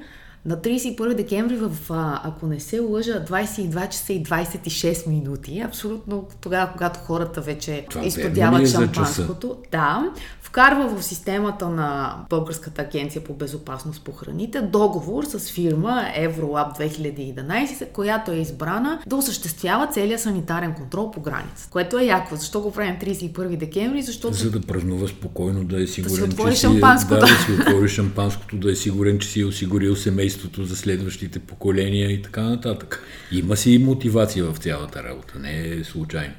на 0.45 0.57
31 0.57 1.13
декември 1.13 1.55
в, 1.55 1.71
ако 2.23 2.47
не 2.47 2.59
се 2.59 2.79
лъжа, 2.79 3.25
22 3.25 3.89
часа 3.89 4.13
и 4.13 4.23
26 4.23 5.07
минути, 5.07 5.59
абсолютно 5.59 6.27
тогава, 6.41 6.71
когато 6.71 6.99
хората 6.99 7.41
вече 7.41 7.85
Това 7.89 8.05
изподяват 8.05 8.69
шампанското, 8.69 9.57
да, 9.71 10.11
вкарва 10.41 10.95
в 10.95 11.03
системата 11.03 11.69
на 11.69 12.15
Българската 12.29 12.81
агенция 12.81 13.23
по 13.23 13.33
безопасност 13.33 14.03
по 14.03 14.11
храните 14.11 14.61
договор 14.61 15.23
с 15.23 15.51
фирма 15.51 16.03
Евролаб 16.15 16.77
2011, 16.77 17.91
която 17.91 18.31
е 18.31 18.35
избрана 18.35 18.99
да 19.07 19.15
осъществява 19.15 19.87
целият 19.87 20.21
санитарен 20.21 20.73
контрол 20.73 21.11
по 21.11 21.21
граница. 21.21 21.67
Което 21.71 21.99
е 21.99 22.03
яко. 22.03 22.35
Защо 22.35 22.61
го 22.61 22.71
правим 22.71 22.95
31 23.01 23.57
декември? 23.57 24.01
Защото... 24.01 24.33
За 24.33 24.51
да 24.51 24.61
празнува 24.61 25.07
спокойно, 25.07 25.63
да 25.63 25.83
е 25.83 25.87
сигурен, 25.87 26.29
да 26.29 26.51
си 26.51 26.55
че 26.55 26.61
шампанското. 26.61 27.27
Си, 27.27 27.33
да, 27.33 27.37
да 27.37 27.63
си 27.63 27.69
отвори 27.69 27.89
шампанското, 27.89 28.57
да 28.57 28.71
е 28.71 28.75
сигурен, 28.75 29.19
че 29.19 29.27
си 29.27 29.41
е 29.41 29.45
осигурил 29.45 29.95
семейството 29.95 30.32
за 30.57 30.75
следващите 30.75 31.39
поколения 31.39 32.11
и 32.11 32.21
така 32.21 32.41
нататък. 32.41 33.03
Има 33.31 33.57
си 33.57 33.71
и 33.71 33.77
мотивация 33.77 34.45
в 34.45 34.57
цялата 34.57 35.03
работа, 35.03 35.39
не 35.39 35.67
е 35.67 35.83
случайно. 35.83 36.33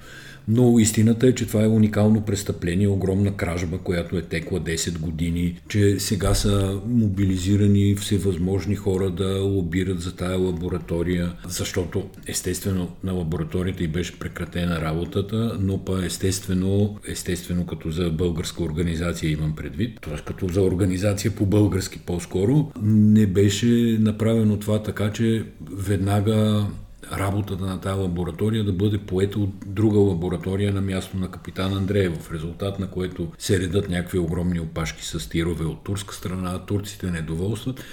Но 0.49 0.79
истината 0.79 1.27
е, 1.27 1.35
че 1.35 1.47
това 1.47 1.65
е 1.65 1.69
уникално 1.69 2.21
престъпление, 2.21 2.89
огромна 2.89 3.37
кражба, 3.37 3.79
която 3.79 4.19
е 4.19 4.23
текла 4.23 4.61
10 4.61 4.99
години, 4.99 5.61
че 5.69 6.01
сега 6.01 6.35
са 6.35 6.81
мобилизирани 6.87 7.95
всевъзможни 7.95 8.75
хора 8.75 9.11
да 9.11 9.41
лобират 9.41 10.01
за 10.01 10.17
тая 10.17 10.39
лаборатория, 10.39 11.33
защото 11.49 12.09
естествено 12.27 12.91
на 13.05 13.13
лабораторията 13.13 13.85
и 13.85 13.89
беше 13.89 14.19
прекратена 14.19 14.81
работата, 14.81 15.59
но 15.61 15.85
па 15.85 16.05
естествено, 16.07 16.99
естествено 17.09 17.67
като 17.67 17.91
за 17.91 18.11
българска 18.11 18.63
организация 18.63 19.31
имам 19.31 19.57
предвид, 19.57 19.99
т.е. 20.01 20.25
като 20.25 20.49
за 20.49 20.63
организация 20.63 21.31
по 21.31 21.47
български 21.47 21.99
по-скоро, 21.99 22.71
не 22.83 23.27
беше 23.27 23.97
направено 24.01 24.59
това 24.59 24.83
така, 24.83 25.13
че 25.13 25.45
веднага 25.73 26.67
работата 27.13 27.65
на 27.65 27.81
тази 27.81 28.01
лаборатория 28.01 28.65
да 28.65 28.73
бъде 28.73 28.99
поета 28.99 29.39
от 29.39 29.51
друга 29.67 29.99
лаборатория 29.99 30.73
на 30.73 30.81
място 30.81 31.17
на 31.17 31.31
капитан 31.31 31.77
Андреев, 31.77 32.13
в 32.21 32.33
резултат 32.33 32.79
на 32.79 32.87
което 32.87 33.29
се 33.39 33.61
редат 33.61 33.89
някакви 33.89 34.19
огромни 34.19 34.61
опашки 34.61 35.05
с 35.05 35.29
тирове 35.29 35.65
от 35.65 35.85
турска 35.85 36.15
страна, 36.15 36.59
турците 36.59 37.11
недоволстват. 37.11 37.85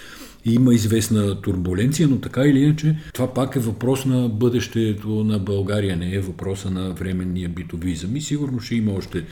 Има 0.46 0.74
известна 0.74 1.42
турбуленция, 1.42 2.08
но 2.08 2.18
така 2.18 2.42
или 2.42 2.60
иначе 2.60 2.98
това 3.14 3.34
пак 3.34 3.56
е 3.56 3.60
въпрос 3.60 4.06
на 4.06 4.30
бъдещето 4.30 5.10
на 5.10 5.40
България, 5.40 5.98
не 5.98 6.14
е 6.14 6.20
въпроса 6.20 6.72
на 6.72 6.90
временния 6.90 7.50
битовизъм. 7.50 8.16
И 8.16 8.22
сигурно 8.22 8.60
ще 8.60 8.76
има 8.76 8.92
още 8.92 9.26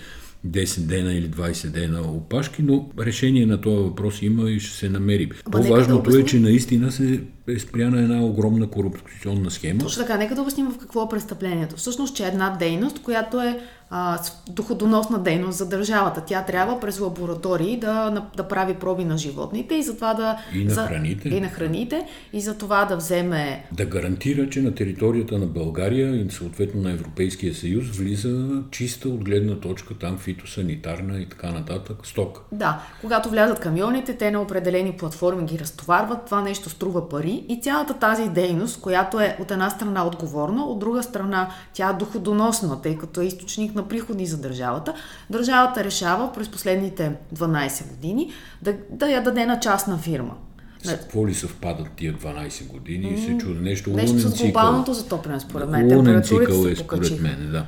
10 0.48 0.80
дена 0.80 1.14
или 1.14 1.30
20 1.30 1.68
дена 1.68 2.02
опашки, 2.02 2.64
но 2.64 2.90
решение 3.00 3.46
на 3.46 3.62
този 3.62 3.84
въпрос 3.84 4.22
има 4.22 4.52
и 4.52 4.60
ще 4.60 4.78
се 4.78 4.90
намери. 4.90 5.30
По-важното 5.52 6.18
е, 6.18 6.26
че 6.26 6.40
наистина 6.40 6.92
се 6.92 7.22
е 7.52 7.60
спряна 7.60 8.00
една 8.00 8.22
огромна 8.22 8.68
корупционна 8.68 9.52
схема. 9.52 9.80
Точно 9.80 10.04
така, 10.04 10.18
нека 10.18 10.36
да 10.36 10.42
обясним 10.42 10.72
в 10.72 10.78
какво 10.78 11.04
е 11.04 11.10
престъплението. 11.10 11.76
Всъщност, 11.76 12.16
че 12.16 12.24
е 12.24 12.28
една 12.28 12.56
дейност, 12.60 13.02
която 13.02 13.42
е 13.42 13.60
а, 13.90 14.20
доходоносна 14.50 15.20
дейност 15.20 15.58
за 15.58 15.70
държавата. 15.70 16.24
Тя 16.26 16.44
трябва 16.44 16.80
през 16.80 17.00
лаборатории 17.00 17.78
да, 17.78 18.26
да 18.38 18.48
прави 18.48 18.74
проби 18.74 19.06
на 19.06 19.18
животните 19.18 19.76
и 19.76 19.84
затова 19.84 20.14
да... 20.14 20.38
И 20.54 20.64
на 20.66 20.74
за, 20.74 20.86
храните. 20.86 21.30
И 21.30 21.42
на 21.42 21.50
храните. 21.50 22.06
И 22.34 22.42
за 22.42 22.58
това 22.58 22.86
да 22.86 22.96
вземе... 22.96 23.66
Да 23.72 23.86
гарантира, 23.86 24.50
че 24.50 24.62
на 24.62 24.76
територията 24.76 25.38
на 25.38 25.46
България 25.46 26.16
и 26.16 26.32
съответно 26.32 26.82
на 26.82 26.92
Европейския 26.92 27.56
съюз 27.56 27.86
влиза 27.98 28.62
чиста 28.72 29.10
от 29.10 29.24
гледна 29.24 29.56
точка 29.56 29.94
там 29.94 30.18
фитосанитарна 30.18 31.20
и 31.20 31.26
така 31.26 31.52
нататък 31.52 32.08
сток. 32.08 32.42
Да, 32.52 32.84
когато 33.02 33.30
влязат 33.30 33.60
камионите, 33.60 34.18
те 34.18 34.32
на 34.32 34.42
определени 34.42 34.92
платформи 34.92 35.46
ги 35.46 35.60
разтоварват, 35.60 36.26
това 36.26 36.42
нещо 36.42 36.70
струва 36.70 37.10
пари 37.10 37.39
и 37.50 37.62
цялата 37.62 37.94
тази 37.94 38.30
дейност, 38.30 38.82
която 38.82 39.20
е 39.20 39.38
от 39.40 39.52
една 39.52 39.70
страна 39.70 40.08
отговорна, 40.08 40.66
от 40.66 40.80
друга 40.80 41.04
страна 41.04 41.50
тя 41.74 41.90
е 41.90 41.94
доходоносна, 41.94 42.82
тъй 42.82 42.98
като 42.98 43.22
е 43.22 43.26
източник 43.26 43.76
на 43.76 43.88
приходи 43.88 44.26
за 44.26 44.38
държавата, 44.38 44.94
държавата 45.30 45.84
решава 45.84 46.34
през 46.34 46.50
последните 46.50 47.12
12 47.36 47.90
години 47.90 48.32
да, 48.62 48.76
да 48.90 49.10
я 49.10 49.24
даде 49.24 49.46
на 49.46 49.60
частна 49.60 49.98
фирма. 49.98 50.34
С 50.84 50.92
какво 50.92 51.28
ли 51.28 51.34
съвпадат 51.34 51.88
тия 51.96 52.14
12 52.14 52.68
години 52.68 53.14
и 53.14 53.18
се 53.18 53.38
чуда 53.38 53.62
нещо 53.62 53.90
Нещо 53.90 54.20
с 54.20 54.38
глобалното 54.42 54.94
затопляне, 54.94 55.40
според 55.40 55.70
мен. 55.70 55.98
Лунен 55.98 56.24
цикъл 56.24 56.66
е 56.66 56.76
според 56.76 57.22
мен, 57.22 57.50
да. 57.52 57.66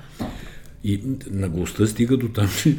И 0.83 1.03
наглостта 1.31 1.87
стига 1.87 2.17
до 2.17 2.29
там, 2.29 2.47
че 2.61 2.77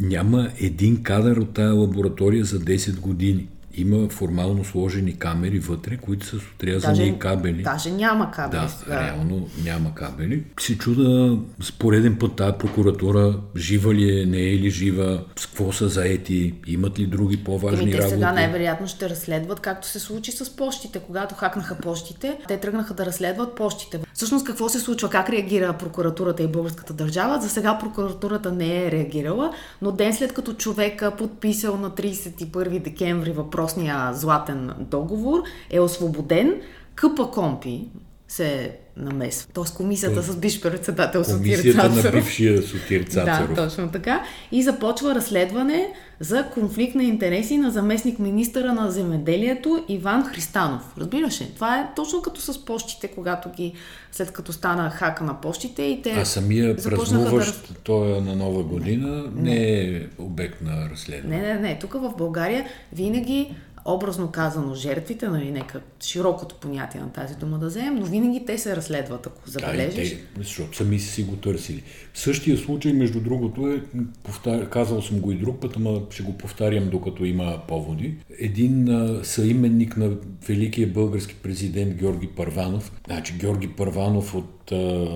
няма 0.00 0.48
един 0.58 1.02
кадър 1.02 1.36
от 1.36 1.54
тая 1.54 1.74
лаборатория 1.74 2.44
за 2.44 2.60
10 2.60 3.00
години 3.00 3.48
има 3.74 4.08
формално 4.08 4.64
сложени 4.64 5.18
камери 5.18 5.58
вътре, 5.58 5.96
които 5.96 6.26
са 6.26 6.38
с 6.38 6.42
отрязани 6.54 6.98
даже, 6.98 7.18
кабели. 7.18 7.62
Даже 7.62 7.90
няма 7.90 8.30
кабели. 8.30 8.60
Да, 8.60 8.94
да, 8.94 9.06
реално 9.06 9.48
няма 9.64 9.94
кабели. 9.94 10.44
Си 10.60 10.78
чуда 10.78 11.38
с 11.60 11.72
пореден 11.72 12.16
път 12.18 12.36
тази 12.36 12.58
прокуратура 12.58 13.38
жива 13.56 13.94
ли 13.94 14.20
е, 14.20 14.26
не 14.26 14.38
е 14.38 14.58
ли 14.58 14.70
жива, 14.70 15.24
с 15.36 15.46
какво 15.46 15.72
са 15.72 15.88
заети, 15.88 16.54
имат 16.66 16.98
ли 16.98 17.06
други 17.06 17.44
по-важни 17.44 17.90
те 17.90 17.98
работи. 17.98 18.14
сега 18.14 18.32
най-вероятно 18.32 18.88
ще 18.88 19.10
разследват, 19.10 19.60
както 19.60 19.88
се 19.88 20.00
случи 20.00 20.32
с 20.32 20.56
почтите. 20.56 20.98
Когато 20.98 21.34
хакнаха 21.34 21.78
почтите, 21.78 22.38
те 22.48 22.56
тръгнаха 22.56 22.94
да 22.94 23.06
разследват 23.06 23.54
почтите. 23.54 24.00
Всъщност 24.14 24.46
какво 24.46 24.68
се 24.68 24.80
случва, 24.80 25.10
как 25.10 25.30
реагира 25.30 25.72
прокуратурата 25.72 26.42
и 26.42 26.48
българската 26.48 26.92
държава? 26.92 27.40
За 27.40 27.48
сега 27.48 27.78
прокуратурата 27.78 28.52
не 28.52 28.84
е 28.84 28.90
реагирала, 28.90 29.52
но 29.82 29.92
ден 29.92 30.14
след 30.14 30.32
като 30.32 30.52
човека 30.52 31.16
подписал 31.18 31.76
на 31.76 31.90
31 31.90 32.82
декември 32.82 33.30
въпрос 33.30 33.61
въпросния 33.62 34.14
златен 34.14 34.70
договор, 34.78 35.42
е 35.70 35.80
освободен. 35.80 36.60
Къпа 36.94 37.30
Компи 37.30 37.88
се 38.32 38.70
намесва. 38.96 39.48
Тоест 39.54 39.74
комисията 39.74 40.14
Той, 40.14 40.22
с 40.22 40.36
бивш 40.36 40.60
председател 40.60 41.24
Цацаров. 41.24 42.04
на 42.04 42.10
бившия 42.10 42.62
Сотир 42.62 43.02
Цацаров. 43.10 43.54
Да, 43.54 43.68
точно 43.68 43.90
така. 43.90 44.24
И 44.52 44.62
започва 44.62 45.14
разследване 45.14 45.92
за 46.20 46.46
конфликт 46.54 46.94
на 46.94 47.04
интереси 47.04 47.58
на 47.58 47.70
заместник 47.70 48.18
министъра 48.18 48.72
на 48.72 48.90
земеделието 48.90 49.84
Иван 49.88 50.24
Христанов. 50.24 50.82
Разбираш 50.98 51.40
ли? 51.40 51.50
Това 51.54 51.80
е 51.80 51.88
точно 51.96 52.22
като 52.22 52.40
с 52.40 52.64
почтите, 52.64 53.08
когато 53.08 53.50
ги, 53.50 53.72
след 54.12 54.32
като 54.32 54.52
стана 54.52 54.90
хака 54.90 55.24
на 55.24 55.40
почтите 55.40 55.82
и 55.82 56.02
те 56.02 56.10
А 56.10 56.24
самия 56.24 56.76
празнуващ 56.76 57.68
да... 57.68 57.74
той 57.74 58.16
е 58.16 58.20
на 58.20 58.36
нова 58.36 58.62
година 58.62 59.24
не, 59.34 59.50
не 59.50 59.80
е 59.80 60.06
обект 60.18 60.62
на 60.62 60.90
разследване. 60.90 61.36
Не, 61.36 61.54
не, 61.54 61.60
не. 61.60 61.78
Тук 61.78 61.92
в 61.92 62.12
България 62.18 62.64
винаги 62.92 63.54
образно 63.84 64.30
казано 64.30 64.74
жертвите, 64.74 65.28
нали, 65.28 65.50
нека 65.50 65.80
широкото 66.00 66.54
понятие 66.54 67.00
на 67.00 67.12
тази 67.12 67.34
дума 67.34 67.58
да 67.58 67.66
вземем, 67.66 67.94
но 67.94 68.06
винаги 68.06 68.44
те 68.46 68.58
се 68.58 68.76
разследват, 68.76 69.26
ако 69.26 69.50
забележиш. 69.50 70.10
Да, 70.10 70.16
те, 70.16 70.24
защото 70.38 70.76
сами 70.76 70.98
са 70.98 71.12
си 71.12 71.22
го 71.22 71.36
търсили. 71.36 71.82
В 72.12 72.18
същия 72.18 72.58
случай, 72.58 72.92
между 72.92 73.20
другото, 73.20 73.68
е, 73.68 73.82
повтар... 74.24 74.68
казал 74.68 75.02
съм 75.02 75.20
го 75.20 75.32
и 75.32 75.38
друг 75.38 75.60
път, 75.60 75.76
ама 75.76 76.00
ще 76.10 76.22
го 76.22 76.38
повтарям 76.38 76.90
докато 76.90 77.24
има 77.24 77.62
поводи. 77.68 78.14
Един 78.38 78.88
а, 78.88 79.24
съименник 79.24 79.96
на 79.96 80.10
великия 80.48 80.88
български 80.88 81.34
президент 81.34 81.94
Георги 81.94 82.28
Първанов, 82.28 82.92
значи 83.06 83.34
Георги 83.38 83.68
Първанов 83.68 84.34
от 84.34 84.72
а, 84.72 85.08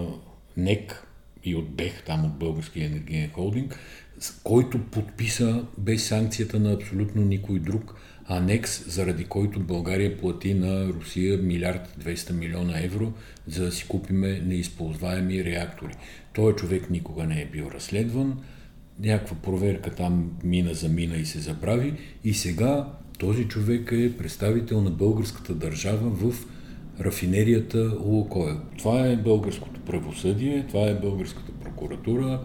НЕК 0.56 1.06
и 1.44 1.56
от 1.56 1.70
БЕХ, 1.70 2.02
там 2.06 2.24
от 2.24 2.38
Българския 2.38 2.86
енергиен 2.86 3.30
холдинг, 3.30 3.78
който 4.44 4.78
подписа 4.78 5.64
без 5.78 6.04
санкцията 6.04 6.60
на 6.60 6.72
абсолютно 6.72 7.22
никой 7.22 7.58
друг 7.58 7.94
анекс, 8.28 8.84
заради 8.88 9.24
който 9.24 9.60
България 9.60 10.18
плати 10.18 10.54
на 10.54 10.86
Русия 10.86 11.38
милиард 11.38 11.94
200 12.04 12.32
милиона 12.32 12.80
евро, 12.82 13.12
за 13.46 13.64
да 13.64 13.72
си 13.72 13.88
купиме 13.88 14.40
неизползваеми 14.46 15.44
реактори. 15.44 15.94
Той 16.32 16.54
човек 16.54 16.90
никога 16.90 17.24
не 17.24 17.42
е 17.42 17.48
бил 17.52 17.70
разследван, 17.74 18.38
някаква 19.00 19.36
проверка 19.36 19.90
там 19.90 20.30
мина 20.44 20.74
за 20.74 20.88
мина 20.88 21.16
и 21.16 21.26
се 21.26 21.38
забрави 21.38 21.94
и 22.24 22.34
сега 22.34 22.88
този 23.18 23.44
човек 23.44 23.92
е 23.92 24.16
представител 24.16 24.80
на 24.80 24.90
българската 24.90 25.54
държава 25.54 26.10
в 26.10 26.46
рафинерията 27.00 27.96
Лукойл. 28.04 28.60
Това 28.78 29.06
е 29.06 29.16
българското 29.16 29.80
правосъдие, 29.80 30.66
това 30.68 30.88
е 30.88 31.00
българската 31.00 31.52
прокуратура, 31.52 32.40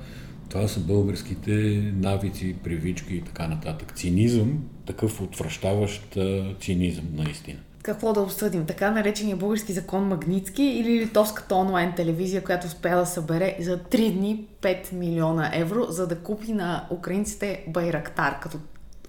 това 0.52 0.68
са 0.68 0.80
българските 0.80 1.52
навици, 1.96 2.56
привички 2.64 3.16
и 3.16 3.22
така 3.22 3.48
нататък. 3.48 3.94
Цинизъм, 3.96 4.64
такъв 4.86 5.22
отвръщаващ 5.22 6.18
цинизъм, 6.62 7.06
наистина. 7.14 7.60
Какво 7.84 8.14
да 8.14 8.22
обсъдим? 8.22 8.66
Така 8.66 8.92
наречения 8.92 9.38
български 9.38 9.74
закон 9.74 10.08
Магницки 10.08 10.64
или 10.64 11.00
литовската 11.00 11.56
онлайн 11.56 11.94
телевизия, 11.96 12.44
която 12.44 12.68
успя 12.68 12.96
да 12.96 13.06
събере 13.06 13.58
за 13.60 13.78
3 13.78 14.12
дни 14.14 14.46
5 14.62 14.94
милиона 14.94 15.52
евро, 15.54 15.86
за 15.90 16.08
да 16.08 16.20
купи 16.20 16.52
на 16.52 16.88
украинците 16.92 17.64
Байрактар, 17.68 18.40
като 18.40 18.58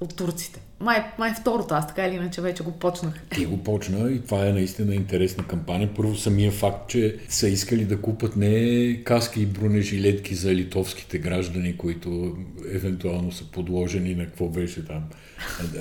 от 0.00 0.16
турците. 0.16 0.60
Май, 0.82 1.04
май 1.18 1.34
второто, 1.40 1.74
аз 1.74 1.86
така 1.86 2.06
или 2.06 2.14
иначе 2.14 2.40
вече 2.40 2.62
го 2.62 2.72
почнах. 2.72 3.14
Ти 3.34 3.46
го 3.46 3.58
почна 3.58 4.10
и 4.10 4.20
това 4.20 4.46
е 4.46 4.52
наистина 4.52 4.94
интересна 4.94 5.46
кампания. 5.46 5.90
Първо 5.96 6.16
самия 6.16 6.52
факт, 6.52 6.90
че 6.90 7.16
са 7.28 7.48
искали 7.48 7.84
да 7.84 8.00
купат 8.00 8.36
не 8.36 9.02
каски 9.04 9.42
и 9.42 9.46
бронежилетки 9.46 10.34
за 10.34 10.54
литовските 10.54 11.18
граждани, 11.18 11.76
които 11.76 12.36
евентуално 12.72 13.32
са 13.32 13.50
подложени 13.50 14.14
на 14.14 14.26
какво 14.26 14.48
беше 14.48 14.86
там, 14.86 15.02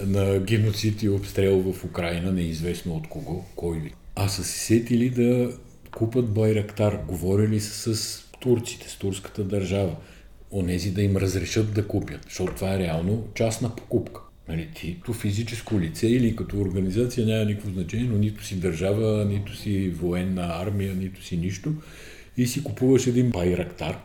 на 0.05 0.39
геноцид 0.39 1.03
и 1.03 1.09
обстрел 1.09 1.73
в 1.73 1.85
Украина, 1.85 2.31
неизвестно 2.31 2.95
от 2.95 3.07
кого, 3.09 3.45
кой. 3.55 3.91
А 4.15 4.27
са 4.27 4.43
се 4.43 4.59
сетили 4.59 5.09
да 5.09 5.51
купат 5.95 6.33
Байрактар. 6.33 6.99
Говорили 7.07 7.59
са 7.59 7.95
с 7.95 8.23
турците, 8.39 8.89
с 8.89 8.97
турската 8.97 9.43
държава 9.43 9.95
онези 10.51 10.91
да 10.91 11.01
им 11.01 11.17
разрешат 11.17 11.73
да 11.73 11.87
купят, 11.87 12.23
защото 12.23 12.55
това 12.55 12.73
е 12.73 12.79
реално 12.79 13.27
частна 13.33 13.75
покупка. 13.75 14.21
Нали, 14.49 14.67
ти 14.75 14.95
като 14.99 15.13
физическо 15.13 15.79
лице 15.79 16.07
или 16.07 16.35
като 16.35 16.61
организация 16.61 17.25
няма 17.25 17.45
никакво 17.45 17.69
значение, 17.69 18.09
но 18.11 18.17
нито 18.17 18.45
си 18.45 18.59
държава, 18.59 19.25
нито 19.25 19.55
си 19.55 19.89
военна 19.89 20.61
армия, 20.61 20.95
нито 20.95 21.23
си 21.23 21.37
нищо. 21.37 21.73
И 22.37 22.47
си 22.47 22.63
купуваш 22.63 23.07
един 23.07 23.29
байрактар, 23.29 23.97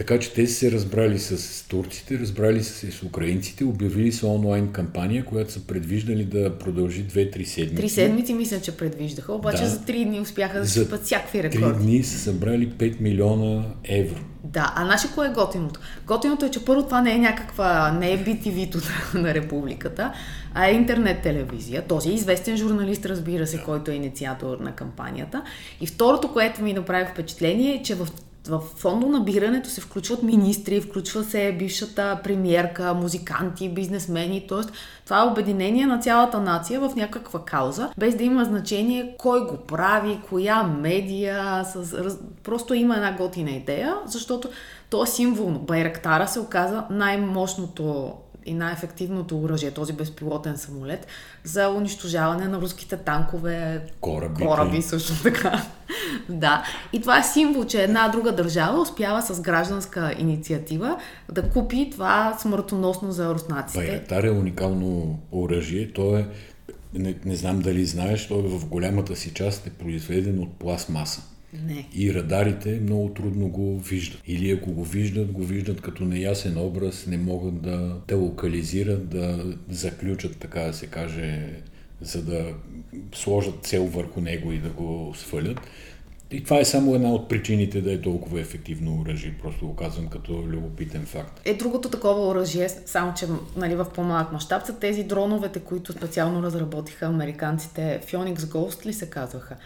така 0.00 0.18
че 0.18 0.32
те 0.32 0.46
са 0.46 0.54
се 0.54 0.72
разбрали 0.72 1.18
с 1.18 1.68
турците, 1.68 2.18
разбрали 2.18 2.64
са 2.64 2.72
се 2.72 2.90
с 2.90 3.02
украинците, 3.02 3.64
обявили 3.64 4.12
са 4.12 4.26
онлайн 4.26 4.72
кампания, 4.72 5.24
която 5.24 5.52
са 5.52 5.66
предвиждали 5.66 6.24
да 6.24 6.58
продължи 6.58 7.04
2-3 7.04 7.44
седмици. 7.44 7.74
Три 7.74 7.88
седмици 7.88 8.34
мисля, 8.34 8.60
че 8.60 8.76
предвиждаха, 8.76 9.32
обаче 9.32 9.62
да. 9.62 9.68
за 9.68 9.78
3 9.78 10.04
дни 10.04 10.20
успяха 10.20 10.60
да 10.60 10.68
щупат 10.68 11.04
всякакви 11.04 11.42
рекорди. 11.42 11.64
3 11.64 11.78
дни 11.78 12.02
са 12.02 12.18
събрали 12.18 12.70
5 12.70 13.00
милиона 13.00 13.64
евро. 13.84 14.20
Да, 14.44 14.72
а 14.76 14.84
наше 14.84 15.08
кое 15.14 15.28
е 15.28 15.32
готиното? 15.32 15.80
Готиното 16.06 16.44
е, 16.44 16.50
че 16.50 16.64
първо 16.64 16.82
това 16.82 17.00
не 17.00 17.14
е 17.14 17.18
някаква, 17.18 17.92
не 17.92 18.12
е 18.12 18.24
BTV-то 18.24 18.78
на, 18.78 19.20
на 19.22 19.34
републиката, 19.34 20.12
а 20.54 20.66
е 20.66 20.74
интернет 20.74 21.22
телевизия. 21.22 21.82
Този 21.86 22.10
известен 22.10 22.56
журналист, 22.56 23.06
разбира 23.06 23.46
се, 23.46 23.62
който 23.62 23.90
е 23.90 23.94
инициатор 23.94 24.58
на 24.58 24.72
кампанията. 24.72 25.42
И 25.80 25.86
второто, 25.86 26.32
което 26.32 26.62
ми 26.62 26.72
направи 26.72 27.06
впечатление 27.12 27.74
е, 27.74 27.82
че 27.82 27.94
в 27.94 28.08
в 28.48 28.60
фондо 28.76 29.06
набирането 29.06 29.68
се 29.68 29.80
включват 29.80 30.22
министри, 30.22 30.80
включва 30.80 31.24
се 31.24 31.52
бившата 31.52 32.20
премиерка, 32.24 32.94
музиканти, 32.94 33.68
бизнесмени, 33.68 34.46
т.е. 34.48 34.72
това 35.04 35.20
е 35.20 35.26
обединение 35.26 35.86
на 35.86 35.98
цялата 35.98 36.40
нация 36.40 36.80
в 36.80 36.96
някаква 36.96 37.44
кауза, 37.44 37.90
без 37.98 38.16
да 38.16 38.24
има 38.24 38.44
значение 38.44 39.14
кой 39.18 39.46
го 39.46 39.56
прави, 39.56 40.20
коя 40.28 40.62
медия, 40.62 41.64
с... 41.64 42.16
просто 42.42 42.74
има 42.74 42.96
една 42.96 43.12
готина 43.12 43.50
идея, 43.50 43.96
защото 44.06 44.48
то 44.90 45.02
е 45.02 45.06
символно. 45.06 45.58
Байрактара 45.58 46.28
се 46.28 46.40
оказа 46.40 46.84
най-мощното 46.90 48.12
и 48.46 48.54
най-ефективното 48.54 49.40
оръжие, 49.40 49.70
този 49.70 49.92
безпилотен 49.92 50.56
самолет, 50.56 51.06
за 51.44 51.68
унищожаване 51.68 52.48
на 52.48 52.60
руските 52.60 52.96
танкове, 52.96 53.80
кораби, 54.00 54.44
кораби 54.44 54.82
също 54.82 55.22
така. 55.22 55.62
да. 56.28 56.64
И 56.92 57.00
това 57.00 57.18
е 57.18 57.22
символ, 57.22 57.64
че 57.64 57.82
една 57.82 58.08
друга 58.08 58.32
държава 58.32 58.80
успява 58.80 59.22
с 59.22 59.40
гражданска 59.40 60.14
инициатива 60.18 60.98
да 61.32 61.50
купи 61.50 61.88
това 61.92 62.36
смъртоносно 62.38 63.12
за 63.12 63.34
руснаците. 63.34 63.78
Байрактар 63.78 64.24
е 64.24 64.30
уникално 64.30 65.18
оръжие. 65.32 65.92
То 65.92 66.16
е, 66.16 66.28
не, 66.94 67.14
не 67.24 67.36
знам 67.36 67.60
дали 67.60 67.86
знаеш, 67.86 68.28
то 68.28 68.38
е 68.38 68.42
в 68.42 68.66
голямата 68.66 69.16
си 69.16 69.34
част 69.34 69.66
е 69.66 69.70
произведен 69.70 70.38
от 70.38 70.52
пластмаса. 70.52 71.22
Не. 71.52 71.88
И 71.94 72.14
радарите 72.14 72.80
много 72.82 73.08
трудно 73.08 73.48
го 73.48 73.78
виждат. 73.78 74.20
Или 74.26 74.50
ако 74.50 74.72
го 74.72 74.84
виждат, 74.84 75.32
го 75.32 75.44
виждат 75.44 75.80
като 75.80 76.04
неясен 76.04 76.58
образ, 76.58 77.06
не 77.06 77.18
могат 77.18 77.62
да, 77.62 77.96
да 78.08 78.16
локализират, 78.16 79.08
да 79.08 79.54
заключат, 79.68 80.36
така 80.38 80.60
да 80.60 80.74
се 80.74 80.86
каже, 80.86 81.48
за 82.00 82.22
да 82.22 82.54
сложат 83.14 83.64
цел 83.64 83.84
върху 83.86 84.20
него 84.20 84.52
и 84.52 84.58
да 84.58 84.68
го 84.68 85.12
свалят. 85.16 85.60
И 86.32 86.44
това 86.44 86.58
е 86.58 86.64
само 86.64 86.94
една 86.94 87.08
от 87.08 87.28
причините 87.28 87.80
да 87.80 87.92
е 87.92 88.00
толкова 88.00 88.40
ефективно 88.40 89.00
оръжие, 89.00 89.34
просто 89.42 89.66
го 89.66 89.76
казвам 89.76 90.08
като 90.08 90.32
любопитен 90.32 91.06
факт. 91.06 91.40
Е, 91.44 91.54
другото 91.54 91.90
такова 91.90 92.28
оръжие, 92.28 92.68
само 92.68 93.14
че 93.14 93.26
нали, 93.56 93.74
в 93.74 93.86
по-малък 93.94 94.32
мащаб, 94.32 94.66
са 94.66 94.78
тези 94.78 95.04
дроновете, 95.04 95.60
които 95.60 95.92
специално 95.92 96.42
разработиха 96.42 97.06
американците. 97.06 98.00
Phoenix 98.06 98.36
Ghost 98.36 98.86
ли 98.86 98.92
се 98.92 99.10
казваха? 99.10 99.56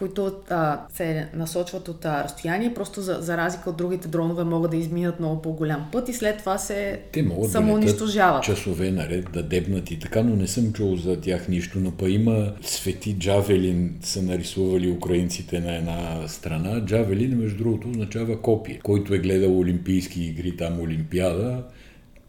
Които 0.00 0.32
а, 0.50 0.80
се 0.92 1.28
насочват 1.34 1.88
от 1.88 2.04
а, 2.04 2.24
разстояние, 2.24 2.74
просто 2.74 3.00
за, 3.00 3.18
за 3.20 3.36
разлика 3.36 3.70
от 3.70 3.76
другите 3.76 4.08
дронове 4.08 4.44
могат 4.44 4.70
да 4.70 4.76
изминат 4.76 5.20
много 5.20 5.42
по-голям 5.42 5.88
път 5.92 6.08
и 6.08 6.12
след 6.12 6.38
това 6.38 6.58
се 6.58 7.00
Те 7.12 7.22
могат 7.22 7.50
самоунищожават. 7.50 8.42
Да 8.42 8.54
часове 8.54 8.90
наред 8.90 9.32
да 9.32 9.42
дебнат 9.42 9.90
и 9.90 9.98
така, 9.98 10.22
но 10.22 10.36
не 10.36 10.46
съм 10.46 10.72
чул 10.72 10.96
за 10.96 11.20
тях 11.20 11.48
нищо, 11.48 11.78
но 11.80 11.90
па 11.90 12.08
има 12.10 12.52
свети 12.62 13.18
Джавелин 13.18 13.98
са 14.02 14.22
нарисували 14.22 14.90
украинците 14.90 15.60
на 15.60 15.76
една 15.76 16.28
страна. 16.28 16.84
Джавелин, 16.84 17.38
между 17.38 17.58
другото, 17.58 17.90
означава 17.90 18.42
копие. 18.42 18.80
Който 18.82 19.14
е 19.14 19.18
гледал 19.18 19.58
Олимпийски 19.58 20.22
игри, 20.24 20.56
там 20.56 20.80
Олимпиада, 20.80 21.62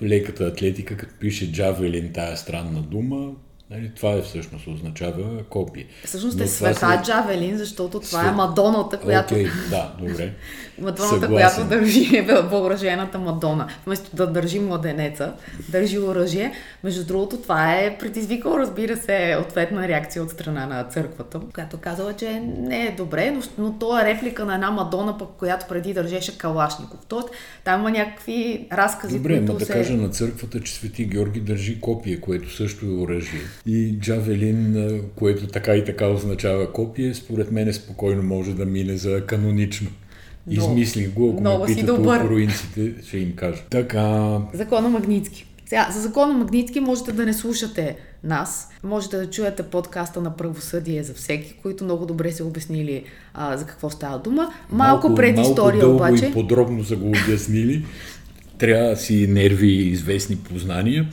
леката 0.04 0.44
атлетика, 0.44 0.98
като 0.98 1.14
пише 1.20 1.52
Джавелин, 1.52 2.12
тая 2.14 2.38
странна 2.38 2.82
дума, 2.82 3.32
Нали, 3.72 3.92
това 3.96 4.12
е 4.12 4.22
всъщност 4.22 4.68
означава 4.68 5.44
копие. 5.44 5.88
Всъщност 6.06 6.40
е 6.40 6.48
света 6.48 6.98
се... 6.98 7.04
Джавелин, 7.04 7.58
защото 7.58 8.00
това 8.00 8.20
Свет... 8.20 8.32
е 8.32 8.36
Мадоната, 8.36 9.00
която... 9.00 9.34
Окей, 9.34 9.46
okay, 9.46 9.70
да, 9.70 9.96
добре. 10.00 10.34
Мадоната, 10.82 11.28
която 11.28 11.64
държи 11.64 12.28
въоръжената 12.44 13.20
Мадона. 13.20 13.68
Вместо 13.86 14.16
да 14.16 14.28
държи 14.28 14.60
младенеца, 14.60 15.34
държи 15.70 16.00
оръжие. 16.00 16.52
Между 16.84 17.06
другото, 17.06 17.38
това 17.38 17.74
е 17.74 17.98
предизвикало, 17.98 18.60
разбира 18.60 18.98
се, 18.98 19.38
ответна 19.48 19.88
реакция 19.88 20.24
от 20.24 20.30
страна 20.30 20.66
на 20.66 20.84
църквата, 20.84 21.40
която 21.54 21.78
казала, 21.78 22.14
че 22.14 22.40
не 22.58 22.86
е 22.86 22.92
добре, 22.92 23.32
но, 23.32 23.42
но 23.58 23.74
то 23.74 24.00
е 24.00 24.06
реплика 24.06 24.46
на 24.46 24.54
една 24.54 24.72
Мадона, 24.72 25.18
пък, 25.18 25.30
която 25.40 25.66
преди 25.70 25.94
държеше 25.94 26.38
Калашников. 26.38 27.00
Тоест, 27.08 27.30
там 27.64 27.80
има 27.80 27.92
някакви 27.92 28.68
разкази, 28.72 29.18
Добре, 29.18 29.38
които 29.38 29.54
но 29.54 29.60
да 29.60 29.66
се... 29.66 29.74
кажа 29.74 29.94
на 29.94 30.10
църквата, 30.10 30.62
че 30.62 30.74
Свети 30.74 31.06
Георги 31.06 31.40
държи 31.40 31.82
копие, 31.82 32.22
което 32.22 32.56
също 32.56 32.86
е 32.86 32.90
оръжие 32.90 33.42
и 33.66 34.00
Джавелин, 34.00 35.02
което 35.16 35.48
така 35.48 35.76
и 35.76 35.86
така 35.86 36.08
означава 36.08 36.74
копие, 36.74 37.14
според 37.14 37.52
мен 37.52 37.74
спокойно 37.74 38.24
може 38.24 38.54
да 38.54 38.66
мине 38.66 38.98
за 38.98 39.26
канонично. 39.26 39.90
Измислих 40.50 41.14
го, 41.14 41.30
ако 41.30 41.60
ме 41.60 41.76
питат 41.76 42.00
украинците, 42.00 42.94
ще 43.08 43.18
им 43.18 43.36
кажа. 43.36 43.62
Така... 43.70 44.38
Закона 44.54 44.90
Магницки. 44.90 45.46
Сега, 45.66 45.90
за 45.94 46.02
закона 46.02 46.34
Магницки 46.34 46.80
можете 46.80 47.12
да 47.12 47.26
не 47.26 47.34
слушате 47.34 47.96
нас. 48.24 48.70
Можете 48.84 49.18
да 49.18 49.30
чуете 49.30 49.64
подкаста 49.64 50.22
на 50.22 50.36
правосъдие 50.36 51.04
за 51.04 51.14
всеки, 51.14 51.54
които 51.62 51.84
много 51.84 52.06
добре 52.06 52.32
са 52.32 52.46
обяснили 52.46 53.04
а, 53.34 53.58
за 53.58 53.66
какво 53.66 53.90
става 53.90 54.20
дума. 54.20 54.42
Малко, 54.42 55.08
малко 55.08 55.16
предистория 55.16 55.88
малко 55.88 55.96
обаче. 55.96 56.26
и 56.26 56.34
подробно 56.34 56.84
са 56.84 56.96
го 56.96 57.08
обяснили. 57.08 57.86
Трябва 58.58 58.90
да 58.90 58.96
си 58.96 59.28
нерви 59.30 59.68
и 59.68 59.90
известни 59.90 60.36
познания. 60.36 61.08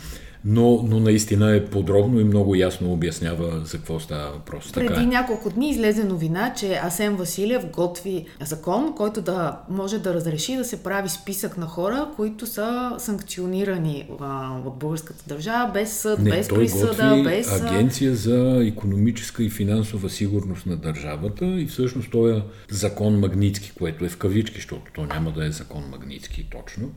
Но, 0.51 0.83
но 0.89 1.01
наистина 1.01 1.57
е 1.57 1.65
подробно 1.65 2.21
и 2.21 2.25
много 2.25 2.55
ясно 2.55 2.93
обяснява 2.93 3.61
за 3.65 3.77
какво 3.77 4.01
става 4.01 4.33
въпрос. 4.33 4.73
Преди 4.73 4.89
така 4.89 5.01
е. 5.01 5.07
няколко 5.07 5.51
дни 5.51 5.71
излезе 5.71 6.05
новина, 6.05 6.55
че 6.55 6.81
Асен 6.83 7.17
Василев 7.17 7.67
готви 7.67 8.27
закон, 8.41 8.95
който 8.97 9.23
да 9.23 9.59
може 9.69 9.99
да 9.99 10.15
разреши 10.15 10.57
да 10.57 10.65
се 10.65 10.83
прави 10.83 11.09
списък 11.09 11.57
на 11.57 11.67
хора, 11.67 12.09
които 12.17 12.47
са 12.47 12.95
санкционирани 12.99 14.09
а, 14.21 14.59
от 14.67 14.79
българската 14.79 15.25
държава 15.27 15.71
без 15.73 15.93
съд, 15.93 16.19
Не, 16.19 16.31
без 16.31 16.49
той 16.49 16.59
присъда, 16.59 17.09
готви 17.17 17.23
без... 17.23 17.61
агенция 17.61 18.15
за 18.15 18.65
економическа 18.67 19.43
и 19.43 19.51
финансова 19.51 20.11
сигурност 20.11 20.67
на 20.67 20.77
държавата 20.77 21.45
и 21.45 21.67
всъщност 21.67 22.11
той 22.11 22.37
е 22.37 22.43
закон 22.71 23.19
Магницки, 23.19 23.73
което 23.79 24.05
е 24.05 24.09
в 24.09 24.17
кавички, 24.17 24.57
защото 24.57 24.93
то 24.95 25.07
няма 25.07 25.33
да 25.33 25.47
е 25.47 25.51
закон 25.51 25.85
Магницки 25.91 26.47
точно, 26.51 26.91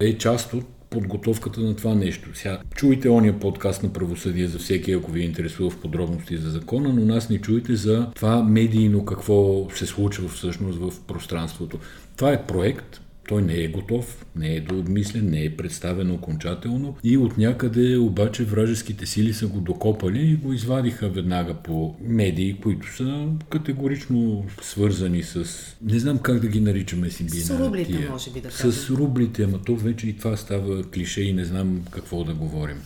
е 0.00 0.18
част 0.18 0.54
от 0.54 0.75
подготовката 0.96 1.60
на 1.60 1.76
това 1.76 1.94
нещо. 1.94 2.28
Сега, 2.34 2.58
чуйте 2.74 3.08
ония 3.08 3.40
подкаст 3.40 3.82
на 3.82 3.92
правосъдие 3.92 4.46
за 4.46 4.58
всеки, 4.58 4.92
ако 4.92 5.10
ви 5.10 5.24
интересува 5.24 5.70
в 5.70 5.80
подробности 5.80 6.36
за 6.36 6.50
закона, 6.50 6.92
но 6.92 7.04
нас 7.04 7.30
не 7.30 7.38
чуйте 7.38 7.76
за 7.76 8.10
това 8.14 8.42
медийно 8.42 9.04
какво 9.04 9.66
се 9.70 9.86
случва 9.86 10.28
всъщност 10.28 10.78
в 10.78 11.00
пространството. 11.06 11.78
Това 12.16 12.32
е 12.32 12.46
проект, 12.46 13.00
той 13.28 13.42
не 13.42 13.54
е 13.54 13.68
готов, 13.68 14.26
не 14.36 14.54
е 14.54 14.60
дообмислен, 14.60 15.30
не 15.30 15.44
е 15.44 15.56
представен 15.56 16.10
окончателно. 16.10 16.96
И 17.04 17.16
от 17.16 17.38
някъде 17.38 17.96
обаче 17.96 18.44
вражеските 18.44 19.06
сили 19.06 19.32
са 19.32 19.46
го 19.46 19.60
докопали 19.60 20.30
и 20.30 20.36
го 20.36 20.52
извадиха 20.52 21.08
веднага 21.08 21.54
по 21.54 21.94
медии, 22.00 22.56
които 22.62 22.96
са 22.96 23.26
категорично 23.50 24.44
свързани 24.62 25.22
с... 25.22 25.44
Не 25.82 25.98
знам 25.98 26.18
как 26.18 26.40
да 26.40 26.48
ги 26.48 26.60
наричаме 26.60 27.10
си 27.10 27.28
С 27.28 27.58
рублите, 27.58 28.08
може 28.10 28.30
би 28.30 28.40
да 28.40 28.50
С 28.50 28.62
кажем. 28.62 28.96
рублите, 28.96 29.42
ама 29.42 29.58
то 29.58 29.76
вече 29.76 30.08
и 30.08 30.12
това 30.12 30.36
става 30.36 30.90
клише 30.90 31.22
и 31.22 31.32
не 31.32 31.44
знам 31.44 31.80
какво 31.90 32.24
да 32.24 32.34
говорим 32.34 32.76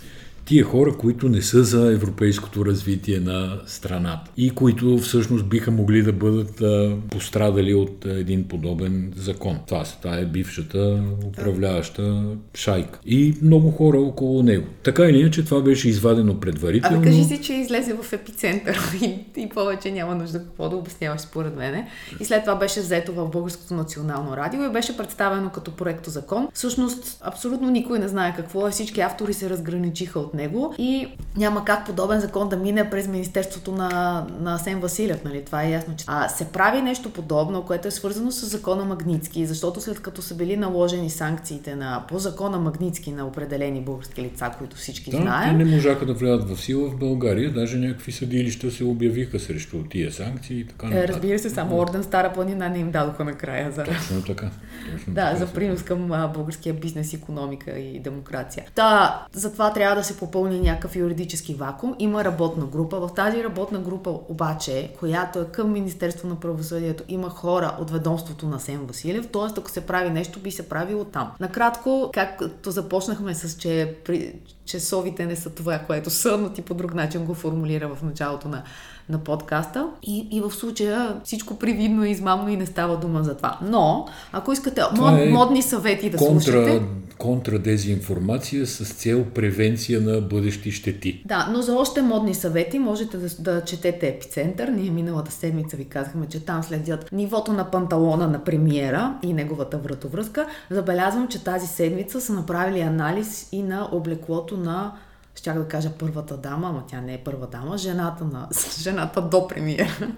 тия 0.50 0.64
хора, 0.64 0.96
които 0.98 1.28
не 1.28 1.42
са 1.42 1.64
за 1.64 1.92
европейското 1.92 2.64
развитие 2.64 3.20
на 3.20 3.60
страната 3.66 4.30
и 4.36 4.50
които 4.50 4.98
всъщност 4.98 5.46
биха 5.46 5.70
могли 5.70 6.02
да 6.02 6.12
бъдат 6.12 6.60
а, 6.60 6.96
пострадали 7.10 7.74
от 7.74 8.04
а, 8.04 8.18
един 8.18 8.48
подобен 8.48 9.12
закон. 9.16 9.58
Това, 9.66 9.84
това 10.02 10.16
е 10.16 10.24
бившата 10.24 11.02
управляваща 11.26 12.22
шайка. 12.54 12.98
И 13.06 13.34
много 13.42 13.70
хора 13.70 13.98
около 13.98 14.42
него. 14.42 14.66
Така 14.82 15.04
или 15.04 15.20
иначе, 15.20 15.44
това 15.44 15.60
беше 15.60 15.88
извадено 15.88 16.40
предварително. 16.40 16.96
Абе, 16.96 17.06
кажи 17.06 17.24
си, 17.24 17.42
че 17.42 17.52
излезе 17.52 17.94
в 18.02 18.12
епицентър 18.12 18.78
и, 19.02 19.18
и 19.36 19.48
повече 19.48 19.90
няма 19.90 20.14
нужда 20.14 20.38
какво 20.38 20.68
да 20.68 20.76
обясняваш 20.76 21.20
според 21.20 21.56
мене. 21.56 21.88
И 22.20 22.24
след 22.24 22.44
това 22.44 22.56
беше 22.56 22.80
взето 22.80 23.12
в 23.12 23.28
Българското 23.28 23.74
национално 23.74 24.36
радио 24.36 24.64
и 24.64 24.72
беше 24.72 24.96
представено 24.96 25.50
като 25.50 25.70
проекто 25.70 26.10
закон. 26.10 26.48
Всъщност, 26.54 27.20
абсолютно 27.24 27.70
никой 27.70 27.98
не 27.98 28.08
знае 28.08 28.34
какво 28.36 28.66
е. 28.66 28.70
Всички 28.70 29.00
автори 29.00 29.34
се 29.34 29.50
разграничиха 29.50 30.20
от 30.20 30.34
него 30.40 30.74
и 30.78 31.08
няма 31.36 31.64
как 31.64 31.86
подобен 31.86 32.20
закон 32.20 32.48
да 32.48 32.56
мине 32.56 32.90
през 32.90 33.08
Министерството 33.08 33.72
на, 33.72 34.26
на 34.40 34.54
Асен 34.54 34.80
Василев. 34.80 35.24
Нали? 35.24 35.44
Това 35.44 35.62
е 35.62 35.70
ясно. 35.70 35.96
Че... 35.96 36.04
А, 36.08 36.28
се 36.28 36.44
прави 36.44 36.82
нещо 36.82 37.12
подобно, 37.12 37.62
което 37.62 37.88
е 37.88 37.90
свързано 37.90 38.30
с 38.30 38.46
закона 38.46 38.84
Магницки, 38.84 39.46
защото 39.46 39.80
след 39.80 40.00
като 40.00 40.22
са 40.22 40.34
били 40.34 40.56
наложени 40.56 41.10
санкциите 41.10 41.76
на, 41.76 42.04
по 42.08 42.18
закона 42.18 42.58
Магницки 42.58 43.12
на 43.12 43.26
определени 43.26 43.80
български 43.80 44.22
лица, 44.22 44.50
които 44.58 44.76
всички 44.76 45.10
Да, 45.10 45.16
знаем, 45.16 45.58
те 45.58 45.64
не 45.64 45.70
можаха 45.70 46.06
да 46.06 46.14
влязат 46.14 46.50
в 46.50 46.60
сила 46.60 46.90
в 46.90 46.96
България. 46.96 47.52
Даже 47.52 47.78
някакви 47.78 48.12
съдилища 48.12 48.70
се 48.70 48.84
обявиха 48.84 49.38
срещу 49.40 49.82
тия 49.90 50.12
санкции 50.12 50.60
и 50.60 50.66
така 50.66 50.86
Е, 50.86 50.90
нататък. 50.90 51.10
разбира 51.14 51.38
се, 51.38 51.50
само 51.50 51.78
Орден 51.78 52.02
Стара 52.02 52.32
планина 52.32 52.68
не 52.68 52.78
им 52.78 52.90
дадоха 52.90 53.24
накрая 53.24 53.72
за, 53.72 53.84
Точно 53.84 54.22
така. 54.26 54.50
Точно 54.92 55.14
да, 55.14 55.24
така 55.24 55.36
за 55.36 55.46
принос 55.46 55.82
към 55.82 56.12
а, 56.12 56.28
българския 56.28 56.74
бизнес, 56.74 57.14
економика 57.14 57.70
и 57.70 58.00
демокрация. 58.00 58.64
Та, 58.74 59.22
затова 59.32 59.72
трябва 59.72 59.96
да 59.96 60.04
се 60.04 60.16
попълни 60.30 60.60
някакъв 60.60 60.96
юридически 60.96 61.54
вакуум. 61.54 61.94
Има 61.98 62.24
работна 62.24 62.66
група. 62.66 63.00
В 63.00 63.14
тази 63.14 63.44
работна 63.44 63.78
група 63.78 64.10
обаче, 64.28 64.90
която 64.98 65.40
е 65.40 65.44
към 65.44 65.72
Министерство 65.72 66.28
на 66.28 66.40
правосъдието, 66.40 67.04
има 67.08 67.30
хора 67.30 67.76
от 67.80 67.90
ведомството 67.90 68.46
на 68.46 68.60
Сен 68.60 68.86
Василев, 68.86 69.28
т.е. 69.32 69.60
ако 69.60 69.70
се 69.70 69.86
прави 69.86 70.10
нещо, 70.10 70.40
би 70.40 70.50
се 70.50 70.68
правило 70.68 71.04
там. 71.04 71.30
Накратко, 71.40 72.10
както 72.14 72.70
започнахме 72.70 73.34
с, 73.34 73.58
че, 73.58 73.96
при, 74.04 74.34
че 74.64 74.78
не 75.26 75.36
са 75.36 75.50
това, 75.50 75.78
което 75.78 76.10
са, 76.10 76.38
но 76.38 76.50
ти 76.50 76.62
по 76.62 76.74
друг 76.74 76.94
начин 76.94 77.24
го 77.24 77.34
формулира 77.34 77.94
в 77.94 78.02
началото 78.02 78.48
на 78.48 78.62
на 79.10 79.18
подкаста. 79.18 79.86
И, 80.02 80.28
и 80.30 80.40
в 80.40 80.50
случая 80.50 81.16
всичко 81.24 81.58
привидно 81.58 82.04
и 82.04 82.10
измамно 82.10 82.48
и 82.48 82.56
не 82.56 82.66
става 82.66 82.96
дума 82.96 83.22
за 83.22 83.36
това. 83.36 83.58
Но, 83.62 84.06
ако 84.32 84.52
искате 84.52 84.82
Това 84.94 85.10
мод, 85.10 85.20
е 85.20 85.30
модни 85.30 85.62
съвети 85.62 86.10
да 86.10 86.18
слушате... 86.18 86.78
Контра, 86.78 86.86
контрадезинформация 87.18 88.66
с 88.66 88.92
цел 88.92 89.24
превенция 89.34 90.00
на 90.00 90.20
бъдещи 90.20 90.70
щети. 90.70 91.22
Да, 91.26 91.48
но 91.52 91.62
за 91.62 91.74
още 91.74 92.02
модни 92.02 92.34
съвети 92.34 92.78
можете 92.78 93.16
да, 93.16 93.28
да 93.38 93.64
четете 93.64 94.08
Епицентър. 94.08 94.68
Ние 94.68 94.90
миналата 94.90 95.32
седмица 95.32 95.76
ви 95.76 95.84
казахме, 95.84 96.26
че 96.26 96.44
там 96.44 96.62
следят 96.62 97.12
нивото 97.12 97.52
на 97.52 97.70
панталона 97.70 98.28
на 98.28 98.44
премиера 98.44 99.14
и 99.22 99.32
неговата 99.32 99.78
вратовръзка. 99.78 100.46
Забелязвам, 100.70 101.28
че 101.28 101.44
тази 101.44 101.66
седмица 101.66 102.20
са 102.20 102.32
направили 102.32 102.80
анализ 102.80 103.48
и 103.52 103.62
на 103.62 103.88
облеклото 103.92 104.56
на 104.56 104.92
щях 105.40 105.58
да 105.58 105.68
кажа 105.68 105.90
първата 105.98 106.36
дама, 106.36 106.68
ама 106.68 106.84
тя 106.90 107.00
не 107.00 107.14
е 107.14 107.18
първа 107.18 107.46
дама, 107.46 107.78
жената, 107.78 108.24
на, 108.24 108.48
жената 108.80 109.22
до 109.22 109.48
премиера, 109.48 110.08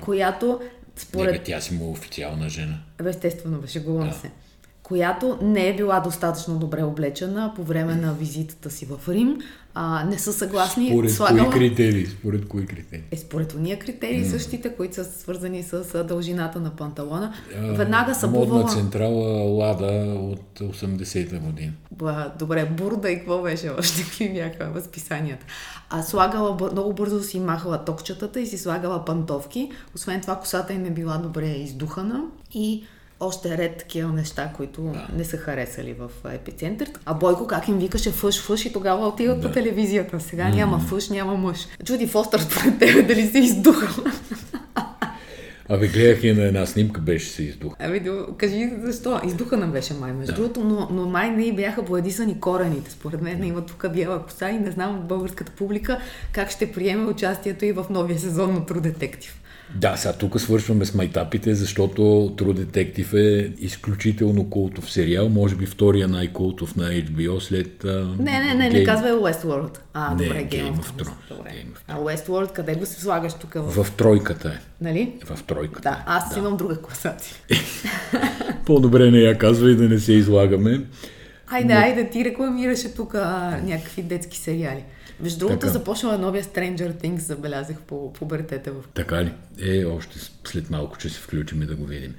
която 0.00 0.60
според... 0.96 1.32
Не, 1.32 1.38
бе, 1.38 1.44
тя 1.44 1.60
си 1.60 1.74
му 1.74 1.90
официална 1.90 2.48
жена. 2.48 2.78
Естествено, 3.06 3.58
беше 3.58 3.72
шегувам 3.72 4.08
Да. 4.08 4.14
се. 4.14 4.30
Която 4.88 5.38
не 5.42 5.68
е 5.68 5.76
била 5.76 6.00
достатъчно 6.00 6.54
добре 6.56 6.82
облечена 6.82 7.52
по 7.56 7.62
време 7.62 7.94
на 7.94 8.12
визитата 8.12 8.70
си 8.70 8.86
в 8.86 9.08
Рим. 9.08 9.38
А, 9.74 10.04
не 10.04 10.18
са 10.18 10.32
съгласни. 10.32 10.88
Според 10.88 11.10
слагала- 11.10 11.50
кои 11.50 11.60
критерии? 11.60 12.06
Според 12.06 12.48
кои 12.48 12.66
критерии? 12.66 13.04
е 13.10 13.16
според 13.16 13.54
уния 13.54 13.78
критерии 13.78 14.24
същите, 14.24 14.68
които 14.68 14.94
са 14.94 15.04
свързани 15.04 15.62
с 15.62 16.04
дължината 16.04 16.60
на 16.60 16.70
панталона. 16.70 17.32
А, 17.56 17.60
Веднага 17.60 18.14
са 18.14 18.28
Модна 18.28 18.64
централа 18.64 19.28
Лада 19.42 19.86
от 20.18 20.60
80-та 20.60 21.38
година. 21.38 21.72
Ба, 21.92 22.32
Добре, 22.38 22.66
бурда 22.66 23.10
и 23.10 23.16
какво 23.16 23.42
беше 23.42 23.70
още? 23.70 24.02
Какви 24.02 24.32
бяха 24.32 24.70
възписанията? 24.70 25.46
А 25.90 26.02
слагала, 26.02 26.56
много 26.72 26.92
бързо 26.92 27.22
си 27.22 27.40
махала 27.40 27.84
токчетата 27.84 28.40
и 28.40 28.46
си 28.46 28.58
слагала 28.58 29.04
пантовки. 29.04 29.70
Освен 29.94 30.20
това, 30.20 30.36
косата 30.36 30.72
й 30.72 30.78
не 30.78 30.90
била 30.90 31.16
добре 31.16 31.46
издухана 31.46 32.20
и 32.52 32.84
още 33.20 33.58
ред 33.58 33.76
такива 33.76 34.12
неща, 34.12 34.50
които 34.56 34.82
не 35.12 35.24
са 35.24 35.36
харесали 35.36 35.92
в 35.94 36.10
епицентър. 36.26 36.90
А 37.06 37.14
Бойко 37.14 37.46
как 37.46 37.68
им 37.68 37.78
викаше 37.78 38.10
фъш, 38.10 38.42
фъш 38.42 38.64
и 38.64 38.72
тогава 38.72 39.08
отиват 39.08 39.42
по 39.42 39.48
телевизията. 39.50 40.20
Сега 40.20 40.48
няма 40.48 40.78
фъш, 40.78 41.08
няма 41.08 41.36
мъж. 41.36 41.58
Джуди 41.84 42.06
Фостър 42.06 42.40
според 42.40 42.78
тебе 42.78 43.02
дали 43.02 43.26
се 43.26 43.38
издухала? 43.38 44.12
Абе, 45.70 45.88
гледах 45.88 46.24
я 46.24 46.34
на 46.34 46.42
една 46.42 46.66
снимка, 46.66 47.00
беше 47.00 47.28
се 47.28 47.42
издух. 47.42 47.74
Ами, 47.78 48.00
до- 48.00 48.26
кажи 48.36 48.70
защо. 48.82 49.20
Издухана 49.26 49.66
беше 49.66 49.94
май, 49.94 50.12
между 50.12 50.34
другото, 50.34 50.60
но, 50.60 50.88
но 50.90 51.08
май 51.08 51.30
не 51.30 51.52
бяха 51.52 51.82
боядисани 51.82 52.40
корените. 52.40 52.90
Според 52.90 53.22
мен 53.22 53.44
има 53.44 53.60
тук 53.60 53.92
бяла 53.92 54.22
коса 54.22 54.50
и 54.50 54.58
не 54.58 54.70
знам 54.70 55.00
българската 55.00 55.52
публика 55.52 56.00
как 56.32 56.50
ще 56.50 56.72
приеме 56.72 57.06
участието 57.06 57.64
и 57.64 57.72
в 57.72 57.86
новия 57.90 58.18
сезон 58.18 58.54
на 58.54 58.60
True 58.60 58.92
Detective. 58.92 59.30
Да, 59.74 59.96
сега 59.96 60.12
тук 60.12 60.40
свършваме 60.40 60.84
с 60.84 60.94
майтапите, 60.94 61.54
защото 61.54 62.02
True 62.36 62.64
Detective 62.64 63.14
е 63.14 63.52
изключително 63.58 64.50
култов 64.50 64.92
сериал, 64.92 65.28
може 65.28 65.56
би 65.56 65.66
втория 65.66 66.08
най-култов 66.08 66.76
на 66.76 66.84
HBO 66.84 67.38
след... 67.38 67.84
Не, 68.18 68.38
не, 68.38 68.54
не, 68.54 68.68
не 68.68 68.72
Game- 68.72 68.84
казвай 68.86 69.12
Westworld. 69.12 69.78
А, 69.94 70.14
Не, 70.14 70.26
добре, 70.26 70.44
Game 70.44 70.76
of 70.76 71.02
Thrones. 71.02 71.04
Thrones. 71.04 71.36
Добре. 71.36 71.50
Game 71.50 71.76
of 71.76 71.78
А 71.88 71.96
Westworld, 71.98 72.52
къде 72.52 72.74
го 72.74 72.86
се 72.86 73.00
слагаш 73.00 73.34
тук? 73.34 73.54
В... 73.54 73.84
В 73.84 73.92
тройката 73.92 74.48
е. 74.48 74.84
Нали? 74.84 75.12
В 75.24 75.42
тройката 75.42 75.90
Да, 75.90 76.02
аз 76.06 76.36
имам 76.36 76.56
друга 76.56 76.80
класация. 76.82 77.36
По-добре 78.66 79.10
не 79.10 79.18
я 79.18 79.38
казвай 79.38 79.74
да 79.74 79.88
не 79.88 79.98
се 79.98 80.12
излагаме. 80.12 80.80
Айде, 81.46 81.72
айде, 81.72 82.10
ти 82.10 82.24
рекламираше 82.24 82.94
тук 82.94 83.14
някакви 83.64 84.02
детски 84.02 84.38
сериали. 84.38 84.84
Между 85.20 85.38
другото, 85.38 85.58
Така. 85.58 85.72
започнала 85.72 86.18
новия 86.18 86.44
Stranger 86.44 87.02
Things, 87.02 87.18
забелязах 87.18 87.76
по 87.80 88.12
пубертета 88.12 88.72
в 88.72 88.84
Така 88.94 89.24
ли? 89.24 89.32
Е, 89.60 89.84
още 89.84 90.18
след 90.44 90.70
малко 90.70 90.96
ще 90.98 91.08
се 91.08 91.20
включим 91.20 91.62
и 91.62 91.66
да 91.66 91.76
го 91.76 91.84
видим. 91.84 92.14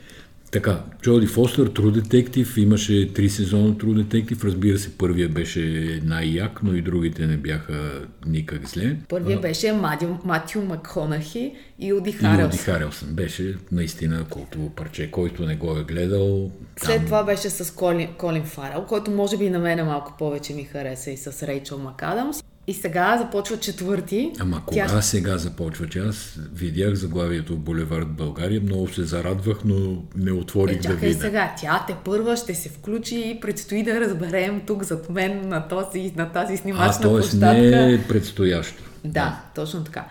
Така, 0.51 0.83
Джоди 1.01 1.27
Фостер, 1.27 1.69
True 1.69 2.01
Detective, 2.01 2.59
имаше 2.59 3.13
три 3.13 3.29
сезона 3.29 3.73
True 3.73 4.03
Detective, 4.03 4.43
разбира 4.43 4.79
се, 4.79 4.97
първия 4.97 5.29
беше 5.29 5.61
най-як, 6.03 6.63
но 6.63 6.73
и 6.73 6.81
другите 6.81 7.27
не 7.27 7.37
бяха 7.37 7.91
никак 8.25 8.67
зле. 8.67 8.95
Първия 9.09 9.39
беше 9.39 9.73
Матю, 9.73 10.17
Матю 10.25 10.61
Макхонахи 10.61 11.53
и 11.79 11.93
Уди 11.93 12.09
И 12.09 12.13
Харелс. 12.13 12.53
Оди 12.53 12.57
Харелсън 12.57 13.09
беше 13.09 13.55
наистина 13.71 14.25
култово 14.29 14.69
парче, 14.69 15.11
който 15.11 15.45
не 15.45 15.55
го 15.55 15.77
е 15.77 15.83
гледал. 15.83 16.51
След 16.77 17.05
това 17.05 17.23
беше 17.23 17.49
с 17.49 17.75
Колин, 17.75 18.07
Колин 18.17 18.43
Фарел, 18.43 18.85
който 18.87 19.11
може 19.11 19.37
би 19.37 19.49
на 19.49 19.59
мен 19.59 19.85
малко 19.85 20.13
повече 20.19 20.53
ми 20.53 20.63
хареса 20.63 21.11
и 21.11 21.17
с 21.17 21.47
Рейчел 21.47 21.77
Макадамс. 21.77 22.43
И 22.69 22.73
сега 22.73 23.17
започва 23.17 23.57
четвърти. 23.57 24.31
Ама 24.39 24.61
кога 24.65 24.87
Тя... 24.87 25.01
сега 25.01 25.37
започва? 25.37 25.87
Че 25.87 25.99
аз 25.99 26.39
видях 26.53 26.93
заглавието 26.93 27.53
в 27.53 27.59
Булевард 27.59 28.07
България, 28.07 28.61
много 28.61 28.87
се 28.87 29.03
зарадвах, 29.03 29.57
но 29.65 30.03
не 30.15 30.31
отворих 30.31 30.77
е, 30.77 30.81
чакай 30.81 30.95
да 30.95 31.07
видя. 31.07 31.19
сега, 31.19 31.53
тя 31.61 31.83
те 31.87 31.95
първа 32.05 32.37
ще 32.37 32.55
се 32.55 32.69
включи 32.69 33.15
и 33.15 33.39
предстои 33.39 33.83
да 33.83 33.99
разберем 33.99 34.61
тук 34.67 34.83
зад 34.83 35.09
мен 35.09 35.47
на, 35.47 35.67
този, 35.67 36.13
на 36.15 36.31
тази 36.31 36.57
снимачна 36.57 37.05
а, 37.05 37.09
площадка. 37.09 37.53
не 37.53 37.93
е 37.93 38.03
предстоящо. 38.07 38.83
Да, 39.03 39.09
да, 39.11 39.41
точно 39.55 39.83
така. 39.83 40.05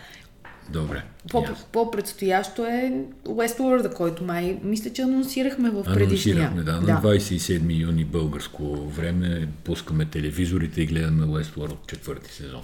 Добре. 0.70 1.02
По, 1.30 1.44
по-предстоящо 1.72 2.64
е 2.64 2.92
Westworld, 3.26 3.94
който 3.94 4.24
май, 4.24 4.58
мисля, 4.64 4.90
че 4.90 5.02
анонсирахме 5.02 5.70
в 5.70 5.84
предишния. 5.84 6.36
Анонсирахме, 6.36 6.62
да. 6.62 6.80
да. 6.80 6.92
На 6.92 7.02
27 7.02 7.80
юни 7.80 8.04
българско 8.04 8.76
време 8.76 9.48
пускаме 9.64 10.04
телевизорите 10.04 10.80
и 10.80 10.86
гледаме 10.86 11.26
Westworld 11.26 11.76
четвърти 11.86 12.32
сезон. 12.32 12.62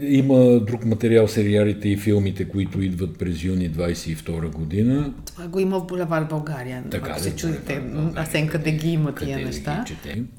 Има 0.00 0.60
друг 0.60 0.84
материал, 0.84 1.28
сериалите 1.28 1.88
и 1.88 1.96
филмите, 1.96 2.48
които 2.48 2.82
идват 2.82 3.18
през 3.18 3.42
юни 3.42 3.70
22 3.70 4.52
година. 4.52 5.12
Това 5.26 5.46
го 5.46 5.58
има 5.58 5.80
в 5.80 5.86
Булевар 5.86 6.24
България. 6.24 6.84
Така 6.90 7.10
ако 7.10 7.20
се 7.20 7.36
чудите, 7.36 7.82
Асен 8.16 8.48
къде 8.48 8.72
ги 8.72 8.90
има 8.90 9.14
тия 9.14 9.38
неща. 9.38 9.84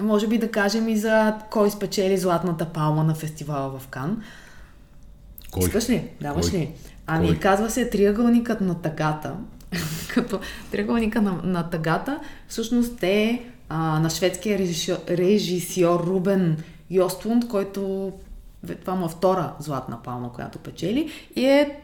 Може 0.02 0.28
би 0.28 0.38
да 0.38 0.52
кажем 0.52 0.90
и 0.90 0.98
за 0.98 1.36
кой 1.52 1.72
спечели 1.72 2.18
Златната 2.18 2.66
палма 2.66 3.04
на 3.04 3.16
фестивала 3.16 3.80
в 3.80 3.88
Кан. 3.88 4.22
Кой? 5.52 5.64
Искаш 5.64 5.90
ли? 5.90 6.04
Даваш 6.22 6.50
Кой? 6.50 6.60
ли? 6.60 6.72
Ами, 7.08 7.28
Кой? 7.28 7.40
казва 7.40 7.70
се 7.70 7.90
триъгълникът 7.90 8.62
на 8.62 8.82
тъгата. 8.82 9.36
Като 10.14 10.40
триъгълника 10.72 11.22
на, 11.22 11.42
на 11.44 11.70
тъгата, 11.70 12.20
всъщност 12.48 13.04
е 13.04 13.46
а, 13.70 14.00
на 14.00 14.10
шведския 14.10 14.58
режисьор, 14.58 14.98
режисьор 15.10 16.04
Рубен 16.08 16.58
Йостлунд, 16.90 17.48
който 17.48 18.12
това 18.82 18.96
му 18.96 19.06
е 19.06 19.10
втора 19.10 19.54
златна 19.60 20.04
палма, 20.04 20.34
която 20.34 20.60
печели. 20.60 21.10
И 21.36 21.46
е 21.46 21.80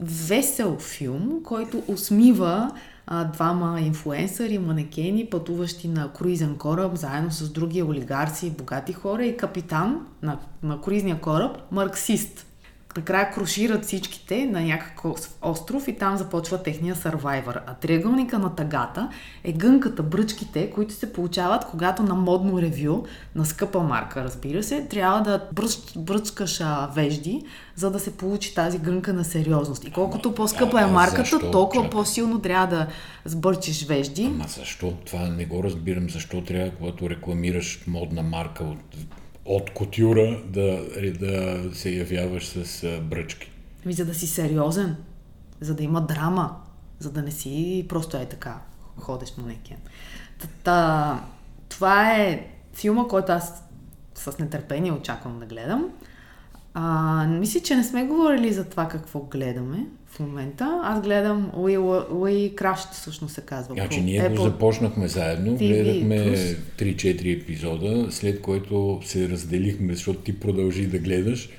весел 0.00 0.76
филм, 0.78 1.40
който 1.44 1.82
усмива 1.88 2.70
а, 3.06 3.24
двама 3.24 3.80
инфуенсъри, 3.80 4.58
манекени, 4.58 5.26
пътуващи 5.26 5.88
на 5.88 6.12
круизен 6.12 6.56
кораб, 6.56 6.94
заедно 6.94 7.30
с 7.30 7.50
други 7.50 7.82
олигарси, 7.82 8.50
богати 8.50 8.92
хора 8.92 9.24
и 9.26 9.36
капитан 9.36 10.06
на, 10.22 10.38
на 10.62 10.80
круизния 10.80 11.20
кораб, 11.20 11.58
марксист 11.70 12.46
накрая 12.96 13.30
крушират 13.30 13.84
всичките 13.84 14.46
на 14.46 14.60
някакъв 14.60 15.14
остров 15.42 15.88
и 15.88 15.96
там 15.96 16.16
започва 16.16 16.62
техния 16.62 16.96
сървайвър. 16.96 17.60
А 17.66 17.74
триъгълника 17.74 18.38
на 18.38 18.54
тагата 18.54 19.08
е 19.44 19.52
гънката, 19.52 20.02
бръчките, 20.02 20.70
които 20.70 20.94
се 20.94 21.12
получават, 21.12 21.64
когато 21.70 22.02
на 22.02 22.14
модно 22.14 22.62
ревю, 22.62 23.04
на 23.34 23.44
скъпа 23.44 23.80
марка, 23.80 24.24
разбира 24.24 24.62
се, 24.62 24.86
трябва 24.90 25.20
да 25.20 25.48
бръч, 25.52 25.78
бръчкаш 25.96 26.60
а, 26.60 26.90
вежди, 26.94 27.42
за 27.76 27.90
да 27.90 28.00
се 28.00 28.16
получи 28.16 28.54
тази 28.54 28.78
гънка 28.78 29.12
на 29.12 29.24
сериозност. 29.24 29.84
И 29.84 29.90
колкото 29.90 30.34
по-скъпа 30.34 30.80
е 30.80 30.86
марката, 30.86 31.30
защо? 31.30 31.50
толкова 31.50 31.82
Чакай. 31.82 31.90
по-силно 31.90 32.40
трябва 32.40 32.66
да 32.66 32.86
сбърчиш 33.24 33.86
вежди. 33.86 34.24
Ама 34.24 34.44
защо? 34.48 34.92
Това 35.06 35.28
не 35.28 35.44
го 35.44 35.64
разбирам. 35.64 36.10
Защо 36.10 36.44
трябва, 36.44 36.70
когато 36.70 37.10
рекламираш 37.10 37.84
модна 37.86 38.22
марка 38.22 38.64
от 38.64 38.96
от 39.44 39.70
котюра 39.70 40.40
да, 40.46 40.84
да 41.20 41.74
се 41.74 41.90
явяваш 41.90 42.46
с 42.48 43.00
бръчки. 43.00 43.50
Ами 43.84 43.92
за 43.92 44.04
да 44.04 44.14
си 44.14 44.26
сериозен, 44.26 44.96
за 45.60 45.74
да 45.74 45.82
има 45.82 46.00
драма, 46.00 46.56
за 46.98 47.12
да 47.12 47.22
не 47.22 47.30
си 47.30 47.86
просто 47.88 48.16
е 48.16 48.26
така 48.26 48.60
ходеш 48.98 49.36
манекен. 49.36 49.76
Та, 50.64 51.24
това 51.68 52.16
е 52.16 52.46
филма, 52.74 53.08
който 53.08 53.32
аз 53.32 53.64
с 54.14 54.38
нетърпение 54.38 54.92
очаквам 54.92 55.38
да 55.38 55.46
гледам. 55.46 55.90
А, 56.74 57.26
мисля, 57.26 57.60
че 57.60 57.76
не 57.76 57.84
сме 57.84 58.04
говорили 58.04 58.52
за 58.52 58.64
това 58.64 58.88
какво 58.88 59.20
гледаме 59.20 59.86
в 60.06 60.20
момента. 60.20 60.80
Аз 60.84 61.02
гледам 61.02 61.50
We, 61.56 61.78
We 62.08 62.54
Crashed, 62.54 62.92
всъщност 62.92 63.34
се 63.34 63.40
казва. 63.40 63.74
Значи 63.74 64.00
ние 64.00 64.22
Apple 64.22 64.36
го 64.36 64.42
започнахме 64.42 65.08
заедно, 65.08 65.52
TV 65.52 65.82
гледахме 65.82 66.16
3-4 66.78 67.42
епизода, 67.42 68.06
след 68.10 68.40
което 68.40 69.00
се 69.04 69.28
разделихме, 69.28 69.94
защото 69.94 70.18
ти 70.18 70.40
продължи 70.40 70.86
да 70.86 70.98
гледаш, 70.98 71.50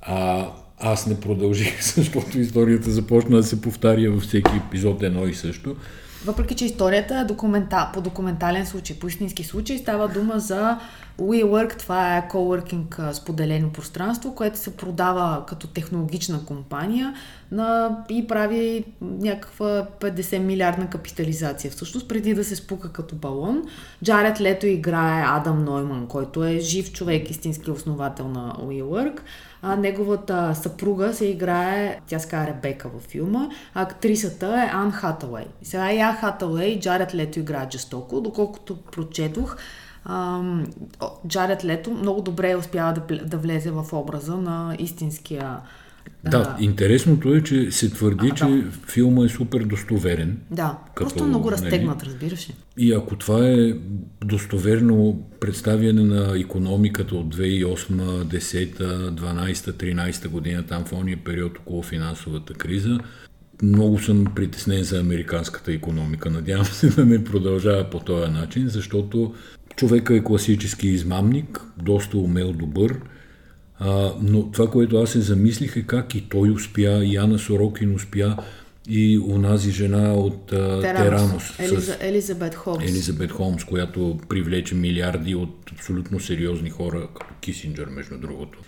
а 0.00 0.48
аз 0.78 1.06
не 1.06 1.20
продължих, 1.20 1.82
защото 1.94 2.40
историята 2.40 2.90
започна 2.90 3.36
да 3.36 3.42
се 3.42 3.60
повтаря 3.60 4.10
във 4.10 4.22
всеки 4.22 4.50
епизод 4.66 5.02
едно 5.02 5.26
и 5.26 5.34
също. 5.34 5.76
Въпреки, 6.24 6.54
че 6.54 6.64
историята 6.64 7.18
е 7.18 7.24
документа, 7.24 7.90
по 7.94 8.00
документален 8.00 8.66
случай, 8.66 8.98
по 8.98 9.08
истински 9.08 9.44
случай, 9.44 9.78
става 9.78 10.08
дума 10.08 10.40
за 10.40 10.78
WeWork, 11.20 11.78
това 11.78 12.16
е 12.16 12.28
coworking 12.28 13.12
споделено 13.12 13.72
пространство, 13.72 14.34
което 14.34 14.58
се 14.58 14.76
продава 14.76 15.46
като 15.46 15.66
технологична 15.66 16.44
компания 16.44 17.14
на, 17.52 17.98
и 18.08 18.26
прави 18.26 18.84
някаква 19.00 19.86
50 20.00 20.38
милиардна 20.38 20.90
капитализация. 20.90 21.70
Всъщност, 21.70 22.08
преди 22.08 22.34
да 22.34 22.44
се 22.44 22.56
спука 22.56 22.92
като 22.92 23.14
балон, 23.14 23.62
Джаред 24.04 24.40
Лето 24.40 24.66
играе 24.66 25.24
Адам 25.26 25.64
Нойман, 25.64 26.06
който 26.06 26.44
е 26.44 26.58
жив 26.58 26.92
човек, 26.92 27.30
истински 27.30 27.70
основател 27.70 28.28
на 28.28 28.52
WeWork. 28.52 29.20
А 29.62 29.76
неговата 29.76 30.54
съпруга 30.54 31.14
се 31.14 31.26
играе, 31.26 32.00
тя 32.06 32.18
ска 32.18 32.46
Ребека 32.46 32.88
във 32.88 33.02
филма, 33.02 33.48
а 33.74 33.82
актрисата 33.82 34.46
е 34.46 34.76
Ан 34.76 34.92
Хатауей. 34.92 35.46
Сега 35.62 35.92
и 35.92 36.00
Ан 36.00 36.16
Хатауей 36.16 36.68
и 36.68 36.80
Джаред 36.80 37.14
Лето 37.14 37.38
играят 37.38 37.72
жестоко, 37.72 38.20
доколкото 38.20 38.76
прочетох, 38.76 39.56
Джаред 41.28 41.64
Лето 41.64 41.90
много 41.90 42.22
добре 42.22 42.56
успява 42.56 42.92
да, 42.92 43.24
да 43.24 43.36
влезе 43.36 43.70
в 43.70 43.86
образа 43.92 44.36
на 44.36 44.76
истинския 44.78 45.60
да, 46.24 46.56
интересното 46.60 47.34
е, 47.34 47.42
че 47.42 47.70
се 47.70 47.90
твърди, 47.90 48.28
а, 48.32 48.34
че 48.34 48.44
да. 48.44 48.70
филма 48.86 49.24
е 49.24 49.28
супер 49.28 49.60
достоверен. 49.60 50.38
Да, 50.50 50.78
като, 50.94 51.08
просто 51.08 51.24
много 51.24 51.50
нали? 51.50 51.62
разтегнат, 51.62 52.02
разбираш 52.02 52.48
ли. 52.48 52.54
И 52.76 52.92
ако 52.92 53.16
това 53.16 53.48
е 53.48 53.72
достоверно 54.24 55.22
представяне 55.40 56.04
на 56.04 56.38
економиката 56.38 57.16
от 57.16 57.36
2008, 57.36 58.24
10, 58.24 59.10
12, 59.10 59.52
13 59.52 60.28
година, 60.28 60.62
там 60.62 60.84
в 60.84 60.92
ония 60.92 61.16
период 61.24 61.58
около 61.58 61.82
финансовата 61.82 62.54
криза, 62.54 62.98
много 63.62 63.98
съм 63.98 64.24
притеснен 64.34 64.82
за 64.82 65.00
американската 65.00 65.72
економика. 65.72 66.30
Надявам 66.30 66.64
се 66.64 66.88
да 66.96 67.04
не 67.04 67.24
продължава 67.24 67.90
по 67.90 68.00
този 68.00 68.32
начин, 68.32 68.68
защото 68.68 69.34
човека 69.76 70.16
е 70.16 70.24
класически 70.24 70.88
измамник, 70.88 71.60
доста 71.82 72.18
умел, 72.18 72.52
добър, 72.52 73.00
а, 73.78 74.12
но 74.22 74.50
това, 74.50 74.70
което 74.70 74.96
аз 74.96 75.10
се 75.10 75.20
замислих 75.20 75.76
е 75.76 75.82
как 75.82 76.14
и 76.14 76.28
той 76.28 76.50
успя, 76.50 77.04
и 77.04 77.14
Яна 77.14 77.38
Сорокин 77.38 77.94
успя, 77.94 78.36
и 78.88 79.18
унази 79.18 79.70
жена 79.70 80.14
от 80.14 80.52
а, 80.52 80.80
Теранос. 80.80 81.58
Елиза, 81.58 81.96
Елизабет 82.00 82.54
Холмс. 82.54 82.84
Елизабет 82.84 83.32
Холмс, 83.32 83.64
която 83.64 84.18
привлече 84.28 84.74
милиарди 84.74 85.34
от 85.34 85.70
абсолютно 85.72 86.20
сериозни 86.20 86.70
хора, 86.70 87.08
като 87.14 87.34
Кисинджер, 87.40 87.86
между 87.86 88.18
другото. 88.18 88.58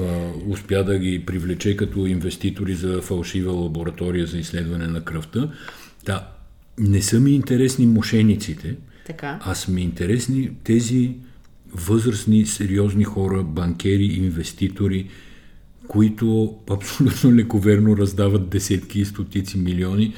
А, 0.00 0.30
успя 0.48 0.84
да 0.84 0.98
ги 0.98 1.26
привлече 1.26 1.76
като 1.76 2.06
инвеститори 2.06 2.74
за 2.74 3.00
фалшива 3.02 3.52
лаборатория 3.52 4.26
за 4.26 4.38
изследване 4.38 4.86
на 4.86 5.04
кръвта. 5.04 5.50
Да, 6.04 6.28
не 6.78 7.02
са 7.02 7.20
ми 7.20 7.30
интересни 7.30 7.86
мошениците, 7.86 8.76
така. 9.06 9.38
а 9.42 9.54
са 9.54 9.70
ми 9.70 9.82
интересни 9.82 10.50
тези 10.64 11.14
възрастни, 11.72 12.46
сериозни 12.46 13.04
хора, 13.04 13.42
банкери, 13.42 14.04
инвеститори, 14.04 15.08
които 15.88 16.56
абсолютно 16.70 17.34
лековерно 17.34 17.96
раздават 17.96 18.48
десетки 18.48 19.00
и 19.00 19.04
стотици 19.04 19.58
милиони. 19.58 20.14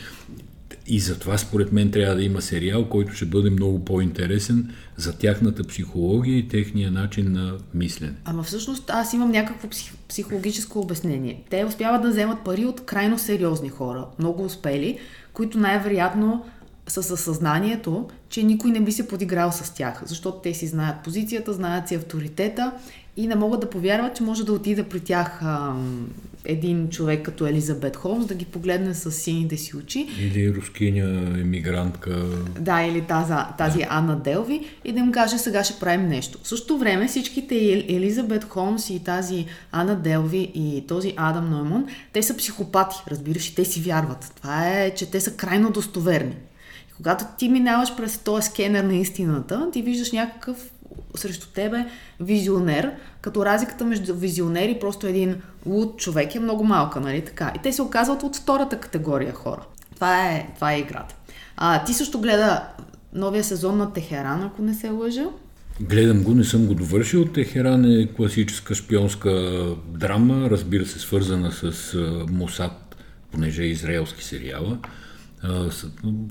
И 0.86 1.00
затова 1.00 1.38
според 1.38 1.72
мен 1.72 1.90
трябва 1.90 2.14
да 2.14 2.22
има 2.22 2.42
сериал, 2.42 2.88
който 2.88 3.14
ще 3.14 3.24
бъде 3.24 3.50
много 3.50 3.84
по-интересен 3.84 4.70
за 4.96 5.18
тяхната 5.18 5.64
психология 5.64 6.38
и 6.38 6.48
техния 6.48 6.90
начин 6.90 7.32
на 7.32 7.58
мислене. 7.74 8.12
Ама 8.24 8.42
всъщност 8.42 8.90
аз 8.90 9.12
имам 9.12 9.30
някакво 9.30 9.68
психологическо 10.08 10.80
обяснение. 10.80 11.42
Те 11.50 11.64
успяват 11.64 12.02
да 12.02 12.10
вземат 12.10 12.44
пари 12.44 12.64
от 12.64 12.86
крайно 12.86 13.18
сериозни 13.18 13.68
хора, 13.68 14.06
много 14.18 14.44
успели, 14.44 14.98
които 15.32 15.58
най-вероятно 15.58 16.44
са 16.90 17.02
със 17.02 17.20
съзнанието, 17.20 18.08
че 18.28 18.42
никой 18.42 18.70
не 18.70 18.80
би 18.80 18.92
се 18.92 19.08
подиграл 19.08 19.52
с 19.52 19.74
тях, 19.74 20.02
защото 20.06 20.38
те 20.38 20.54
си 20.54 20.66
знаят 20.66 20.96
позицията, 21.04 21.52
знаят 21.52 21.88
си 21.88 21.94
авторитета 21.94 22.72
и 23.16 23.26
не 23.26 23.34
могат 23.34 23.60
да 23.60 23.70
повярват, 23.70 24.16
че 24.16 24.22
може 24.22 24.44
да 24.44 24.52
отида 24.52 24.84
при 24.84 25.00
тях 25.00 25.42
а, 25.42 25.74
един 26.44 26.88
човек 26.88 27.22
като 27.22 27.46
Елизабет 27.46 27.96
Холмс, 27.96 28.26
да 28.26 28.34
ги 28.34 28.44
погледне 28.44 28.94
с 28.94 29.10
сините 29.10 29.56
си 29.56 29.76
очи. 29.76 30.08
Или 30.20 30.54
рускиня 30.54 31.08
емигрантка. 31.40 32.26
Да, 32.60 32.82
или 32.82 33.00
тази, 33.00 33.32
тази 33.58 33.78
да. 33.78 33.86
Анна 33.90 34.16
Делви 34.16 34.66
и 34.84 34.92
да 34.92 34.98
им 34.98 35.12
каже 35.12 35.38
сега 35.38 35.64
ще 35.64 35.80
правим 35.80 36.08
нещо. 36.08 36.38
В 36.42 36.48
същото 36.48 36.78
време 36.78 37.08
всичките 37.08 37.84
Елизабет 37.88 38.44
Холмс 38.44 38.90
и 38.90 39.04
тази 39.04 39.46
Анна 39.72 39.96
Делви 39.96 40.52
и 40.54 40.84
този 40.88 41.14
Адам 41.16 41.50
Нойман, 41.50 41.86
те 42.12 42.22
са 42.22 42.36
психопати, 42.36 42.96
разбираш, 43.10 43.48
и 43.48 43.54
те 43.54 43.64
си 43.64 43.80
вярват. 43.80 44.32
Това 44.36 44.68
е, 44.68 44.94
че 44.94 45.10
те 45.10 45.20
са 45.20 45.36
крайно 45.36 45.70
достоверни. 45.70 46.36
Когато 47.02 47.24
ти 47.38 47.48
минаваш 47.48 47.96
през 47.96 48.18
този 48.18 48.46
скенер 48.46 48.84
на 48.84 48.94
истината, 48.94 49.68
ти 49.72 49.82
виждаш 49.82 50.12
някакъв 50.12 50.70
срещу 51.16 51.46
тебе 51.46 51.86
визионер, 52.20 52.92
като 53.20 53.44
разликата 53.44 53.84
между 53.84 54.14
визионер 54.14 54.68
и 54.68 54.80
просто 54.80 55.06
един 55.06 55.36
луд 55.66 55.98
човек 55.98 56.34
е 56.34 56.40
много 56.40 56.64
малка, 56.64 57.00
нали 57.00 57.24
така? 57.24 57.52
И 57.56 57.62
те 57.62 57.72
се 57.72 57.82
оказват 57.82 58.22
от 58.22 58.36
втората 58.36 58.80
категория 58.80 59.32
хора. 59.32 59.62
Това 59.94 60.26
е, 60.26 60.48
това 60.54 60.72
е 60.72 60.78
играта. 60.78 61.14
А, 61.56 61.84
ти 61.84 61.94
също 61.94 62.20
гледа 62.20 62.62
новия 63.12 63.44
сезон 63.44 63.76
на 63.76 63.92
Техеран, 63.92 64.42
ако 64.42 64.62
не 64.62 64.74
се 64.74 64.88
лъжа. 64.88 65.24
Гледам 65.80 66.22
го, 66.22 66.34
не 66.34 66.44
съм 66.44 66.66
го 66.66 66.74
довършил. 66.74 67.24
Техеран 67.24 67.84
е 67.84 68.08
класическа 68.16 68.74
шпионска 68.74 69.30
драма, 69.86 70.50
разбира 70.50 70.86
се, 70.86 70.98
свързана 70.98 71.52
с 71.52 71.96
Мосад, 72.30 72.96
понеже 73.32 73.62
е 73.62 73.66
израелски 73.66 74.24
сериала. 74.24 74.78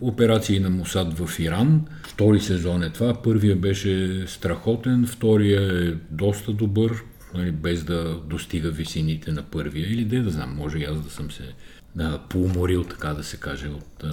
Операции 0.01 0.59
на 0.59 0.69
Мосад 0.69 1.13
в 1.17 1.39
Иран. 1.39 1.85
Втори 2.07 2.39
сезон 2.39 2.83
е 2.83 2.89
това. 2.89 3.21
Първия 3.21 3.55
беше 3.55 4.23
страхотен, 4.27 5.05
втория 5.07 5.89
е 5.89 5.93
доста 6.11 6.53
добър, 6.53 7.03
нали, 7.33 7.51
без 7.51 7.83
да 7.83 8.21
достига 8.25 8.69
висините 8.69 9.31
на 9.31 9.43
първия. 9.43 9.93
Или 9.93 10.05
де 10.05 10.19
да 10.19 10.29
знам, 10.29 10.55
може 10.55 10.77
и 10.77 10.83
аз 10.83 11.01
да 11.01 11.09
съм 11.09 11.31
се 11.31 11.43
да, 11.95 12.19
поуморил, 12.29 12.83
така 12.83 13.13
да 13.13 13.23
се 13.23 13.37
каже, 13.37 13.67
от, 13.67 14.03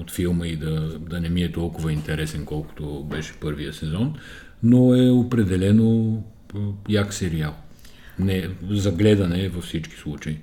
от 0.00 0.10
филма 0.10 0.46
и 0.46 0.56
да, 0.56 0.98
да 0.98 1.20
не 1.20 1.28
ми 1.28 1.42
е 1.42 1.52
толкова 1.52 1.92
интересен, 1.92 2.44
колкото 2.44 3.04
беше 3.10 3.34
първия 3.40 3.72
сезон, 3.72 4.14
но 4.62 4.94
е 4.94 5.10
определено 5.10 6.22
як 6.88 7.14
сериал. 7.14 7.54
Не, 8.18 8.48
за 8.70 8.92
гледане 8.92 9.48
във 9.48 9.64
всички 9.64 9.96
случаи. 9.96 10.38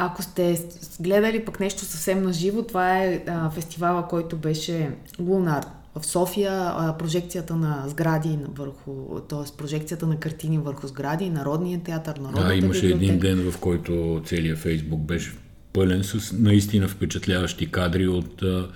Ако 0.00 0.22
сте 0.22 0.68
гледали 1.00 1.44
пък 1.44 1.60
нещо 1.60 1.84
съвсем 1.84 2.22
наживо, 2.22 2.62
това 2.62 2.98
е 2.98 3.22
а, 3.26 3.50
фестивала, 3.50 4.08
който 4.08 4.36
беше 4.36 4.90
Лунар 5.20 5.64
в 5.94 6.06
София, 6.06 6.74
прожекцията 6.98 7.56
на 7.56 7.84
сгради 7.86 8.38
върху, 8.56 9.20
т.е. 9.20 9.56
прожекцията 9.56 10.06
на 10.06 10.16
картини 10.16 10.58
върху 10.58 10.86
сгради, 10.86 11.30
Народния 11.30 11.80
театър, 11.80 12.16
Народната 12.16 12.48
Да, 12.48 12.54
имаше 12.54 12.80
библиотека. 12.80 13.04
един 13.04 13.18
ден, 13.18 13.50
в 13.50 13.58
който 13.58 14.22
целият 14.24 14.58
Фейсбук 14.58 15.00
беше 15.00 15.32
пълен 15.72 16.04
с 16.04 16.32
наистина 16.38 16.88
впечатляващи 16.88 17.70
кадри 17.70 18.08
от 18.08 18.42
а, 18.42 18.68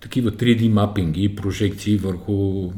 такива 0.00 0.30
3D 0.30 0.68
мапинги 0.68 1.24
и 1.24 1.36
прожекции 1.36 1.96
върху 1.96 2.70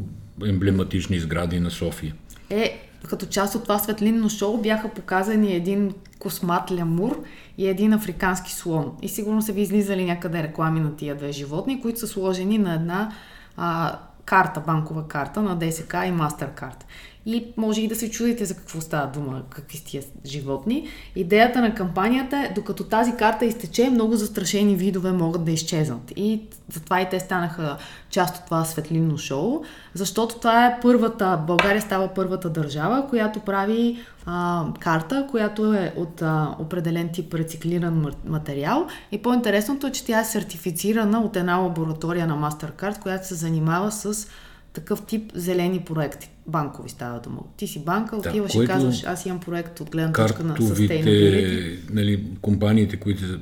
емблематични 0.47 1.19
сгради 1.19 1.61
на 1.61 1.71
София. 1.71 2.15
Е, 2.51 2.92
като 3.09 3.27
част 3.27 3.55
от 3.55 3.63
това 3.63 3.79
светлинно 3.79 4.29
шоу 4.29 4.59
бяха 4.59 4.89
показани 4.89 5.55
един 5.55 5.95
космат 6.19 6.73
лямур 6.73 7.23
и 7.59 7.69
един 7.69 7.93
африкански 7.93 8.53
слон. 8.53 8.93
И 9.03 9.09
сигурно 9.09 9.43
са 9.43 9.53
ви 9.53 9.61
излизали 9.61 10.05
някъде 10.05 10.43
реклами 10.43 10.81
на 10.81 10.97
тия 10.97 11.17
две 11.17 11.33
животни, 11.33 11.83
които 11.83 12.01
са 12.01 12.07
сложени 12.07 12.59
на 12.59 12.75
една 12.75 13.13
а, 13.57 13.99
карта, 14.25 14.61
банкова 14.61 15.09
карта 15.09 15.43
на 15.43 15.57
ДСК 15.57 15.93
и 15.93 16.13
Mastercard. 16.13 16.85
И 17.27 17.47
може 17.57 17.81
и 17.81 17.89
да 17.89 17.95
се 17.95 18.11
чудите 18.11 18.45
за 18.45 18.55
какво 18.55 18.81
става 18.81 19.07
дума, 19.07 19.43
какви 19.51 19.85
тия 19.85 20.03
животни. 20.27 20.89
Идеята 21.17 21.61
на 21.61 21.75
кампанията 21.75 22.37
е, 22.37 22.53
докато 22.55 22.85
тази 22.85 23.13
карта 23.17 23.45
изтече, 23.45 23.91
много 23.91 24.17
застрашени 24.17 24.77
видове 24.77 25.13
могат 25.13 25.45
да 25.45 25.51
изчезнат. 25.51 26.13
И 26.17 26.41
затова 26.73 27.01
и 27.01 27.09
те 27.09 27.21
станаха 27.21 27.77
част 28.11 28.37
от 28.37 28.45
това 28.45 28.65
светлинно 28.65 29.19
шоу, 29.19 29.63
защото 29.95 30.39
това 30.39 30.67
е 30.67 30.81
първата, 30.83 31.41
България 31.47 31.83
става 31.83 32.09
първата 32.15 32.51
държава, 32.51 33.07
която 33.09 33.41
прави 33.41 33.99
а, 34.27 34.65
карта, 34.81 35.27
която 35.31 35.75
е 35.75 35.95
от 35.97 36.23
а, 36.23 36.57
определен 36.59 37.09
тип 37.09 37.35
рециклиран 37.35 38.07
материал. 38.27 38.87
И 39.13 39.23
по-интересното 39.23 39.87
е, 39.87 39.93
че 39.93 40.05
тя 40.05 40.21
е 40.21 40.25
сертифицирана 40.25 41.21
от 41.21 41.37
една 41.37 41.57
лаборатория 41.57 42.27
на 42.27 42.51
Mastercard, 42.51 42.99
която 42.99 43.27
се 43.27 43.35
занимава 43.35 43.93
с 43.93 44.29
такъв 44.73 45.03
тип 45.03 45.33
зелени 45.35 45.81
проекти. 45.81 46.31
Банкови 46.47 46.89
става 46.89 47.21
дума. 47.21 47.41
Ти 47.57 47.67
си 47.67 47.85
банка, 47.85 48.17
отиваш 48.17 48.53
да, 48.53 48.65
и 48.65 48.67
казваш, 48.67 49.05
аз 49.05 49.27
имам 49.27 49.41
проект 49.41 49.81
от 49.81 49.91
гледна 49.91 50.13
точка 50.13 50.45
на 50.45 50.57
sustainability. 50.57 51.79
Нали, 51.91 52.27
компаниите, 52.43 52.97
които 52.97 53.21
се 53.21 53.39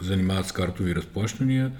занимават 0.00 0.46
с 0.46 0.52
картови 0.52 0.94
разплащания, 0.94 1.72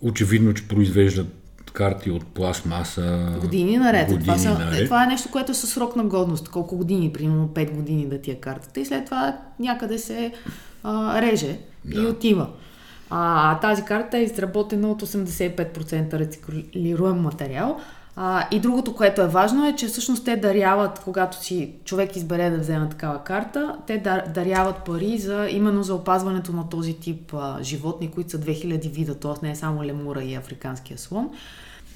очевидно, 0.00 0.54
че 0.54 0.68
произвеждат 0.68 1.26
карти 1.72 2.10
от 2.10 2.26
пластмаса. 2.26 3.36
Години 3.40 3.76
наред. 3.76 4.06
Години 4.08 4.22
това, 4.22 4.38
са, 4.38 4.58
наред. 4.58 4.84
това 4.84 5.04
е 5.04 5.06
нещо, 5.06 5.28
което 5.32 5.52
е 5.52 5.54
със 5.54 5.70
срок 5.70 5.96
на 5.96 6.04
годност. 6.04 6.48
Колко 6.48 6.76
години, 6.76 7.12
примерно 7.12 7.48
5 7.48 7.74
години 7.74 8.06
да 8.06 8.20
ти 8.20 8.30
е 8.30 8.34
картата. 8.34 8.80
И 8.80 8.84
след 8.84 9.04
това 9.04 9.38
някъде 9.60 9.98
се 9.98 10.32
а, 10.82 11.22
реже 11.22 11.58
да. 11.84 12.02
и 12.02 12.06
отива. 12.06 12.48
А, 13.10 13.58
тази 13.60 13.84
карта 13.84 14.18
е 14.18 14.22
изработена 14.22 14.90
от 14.90 15.02
85% 15.02 16.12
рециклируем 16.12 17.16
материал. 17.16 17.80
А, 18.16 18.48
и 18.50 18.60
другото, 18.60 18.94
което 18.94 19.22
е 19.22 19.28
важно 19.28 19.66
е, 19.66 19.76
че 19.76 19.86
всъщност 19.86 20.24
те 20.24 20.36
даряват, 20.36 20.98
когато 20.98 21.44
си 21.44 21.72
човек 21.84 22.16
избере 22.16 22.50
да 22.50 22.58
вземе 22.58 22.88
такава 22.88 23.24
карта, 23.24 23.76
те 23.86 23.98
даряват 24.34 24.84
пари 24.84 25.18
за, 25.18 25.48
именно 25.50 25.82
за 25.82 25.94
опазването 25.94 26.52
на 26.52 26.68
този 26.68 26.94
тип 26.94 27.34
а, 27.34 27.58
животни, 27.62 28.10
които 28.10 28.30
са 28.30 28.38
2000 28.38 28.90
вида, 28.90 29.14
т.е. 29.14 29.46
не 29.46 29.50
е 29.50 29.56
само 29.56 29.84
лемура 29.84 30.22
и 30.22 30.34
африканския 30.34 30.98
слон 30.98 31.30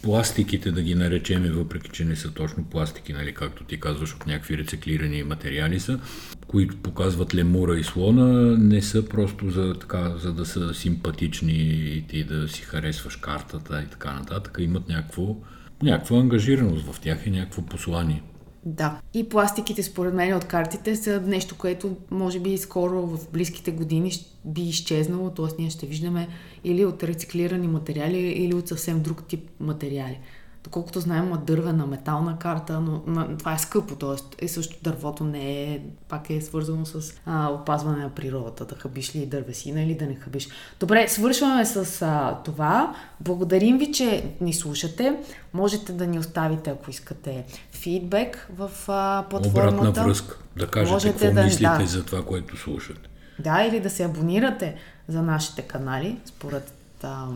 пластиките, 0.02 0.72
да 0.72 0.82
ги 0.82 0.94
наречеме, 0.94 1.50
въпреки 1.50 1.90
че 1.90 2.04
не 2.04 2.16
са 2.16 2.30
точно 2.30 2.64
пластики, 2.64 3.12
нали, 3.12 3.34
както 3.34 3.64
ти 3.64 3.80
казваш, 3.80 4.14
от 4.14 4.26
някакви 4.26 4.58
рециклирани 4.58 5.22
материали 5.22 5.80
са, 5.80 6.00
които 6.46 6.76
показват 6.76 7.34
лемура 7.34 7.78
и 7.78 7.84
слона, 7.84 8.58
не 8.58 8.82
са 8.82 9.08
просто 9.08 9.50
за, 9.50 9.74
така, 9.80 10.16
за 10.16 10.32
да 10.32 10.46
са 10.46 10.74
симпатични 10.74 11.52
и 11.96 12.04
ти 12.08 12.24
да 12.24 12.48
си 12.48 12.62
харесваш 12.62 13.16
картата 13.16 13.82
и 13.86 13.90
така 13.90 14.12
нататък. 14.12 14.58
Имат 14.60 14.88
някакво, 14.88 15.36
някаква 15.82 16.18
ангажираност 16.18 16.92
в 16.92 17.00
тях 17.00 17.26
и 17.26 17.30
някакво 17.30 17.62
послание. 17.62 18.22
Да. 18.64 19.00
И 19.14 19.28
пластиките, 19.28 19.82
според 19.82 20.14
мен, 20.14 20.36
от 20.36 20.44
картите 20.44 20.96
са 20.96 21.20
нещо, 21.20 21.58
което 21.58 21.96
може 22.10 22.40
би 22.40 22.58
скоро 22.58 23.06
в 23.06 23.30
близките 23.32 23.70
години 23.70 24.12
би 24.44 24.62
изчезнало, 24.62 25.30
т.е. 25.30 25.46
ние 25.58 25.70
ще 25.70 25.86
виждаме 25.86 26.28
или 26.64 26.84
от 26.84 27.02
рециклирани 27.02 27.68
материали, 27.68 28.18
или 28.18 28.54
от 28.54 28.68
съвсем 28.68 29.02
друг 29.02 29.26
тип 29.26 29.50
материали. 29.60 30.18
Доколкото 30.64 31.00
знаем, 31.00 31.32
дървена, 31.46 31.86
метална 31.86 32.38
карта, 32.38 32.80
но, 32.80 33.02
но 33.06 33.36
това 33.36 33.54
е 33.54 33.58
скъпо, 33.58 33.94
т.е. 33.94 34.44
е 34.44 34.48
също 34.48 34.76
дървото 34.82 35.24
не 35.24 35.62
е, 35.62 35.80
пак 36.08 36.30
е 36.30 36.40
свързано 36.40 36.86
с 36.86 37.14
а, 37.26 37.48
опазване 37.48 38.02
на 38.02 38.10
природата, 38.10 38.64
да 38.64 38.74
хабиш 38.74 39.16
ли 39.16 39.26
дървесина 39.26 39.82
или 39.82 39.94
да 39.94 40.06
не 40.06 40.14
хабиш. 40.14 40.48
Добре, 40.80 41.08
свършваме 41.08 41.64
с 41.64 42.02
а, 42.02 42.38
това. 42.44 42.94
Благодарим 43.20 43.78
ви, 43.78 43.92
че 43.92 44.24
ни 44.40 44.52
слушате. 44.52 45.16
Можете 45.52 45.92
да 45.92 46.06
ни 46.06 46.18
оставите, 46.18 46.70
ако 46.70 46.90
искате, 46.90 47.44
фидбек 47.72 48.48
в 48.56 48.70
а, 48.88 49.24
платформата. 49.30 49.76
Обратна 49.76 50.04
връзка, 50.04 50.38
да 50.56 50.66
кажете 50.66 50.92
Можете 50.92 51.12
какво 51.12 51.34
да, 51.34 51.44
мислите 51.44 51.78
да, 51.78 51.86
за 51.86 52.04
това, 52.04 52.24
което 52.24 52.56
слушате. 52.56 53.08
Да, 53.38 53.62
или 53.62 53.80
да 53.80 53.90
се 53.90 54.04
абонирате 54.04 54.76
за 55.08 55.22
нашите 55.22 55.62
канали, 55.62 56.18
според 56.24 56.72
а, 57.02 57.26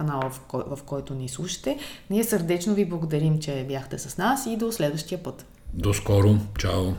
канала, 0.00 0.30
в, 0.30 0.40
кой, 0.40 0.62
в 0.66 0.82
който 0.86 1.14
ни 1.14 1.28
слушате. 1.28 1.78
Ние 2.10 2.24
сърдечно 2.24 2.74
ви 2.74 2.84
благодарим, 2.84 3.38
че 3.38 3.64
бяхте 3.68 3.98
с 3.98 4.18
нас 4.18 4.46
и 4.46 4.56
до 4.56 4.72
следващия 4.72 5.22
път. 5.22 5.46
До 5.74 5.94
скоро. 5.94 6.36
Чао. 6.58 6.92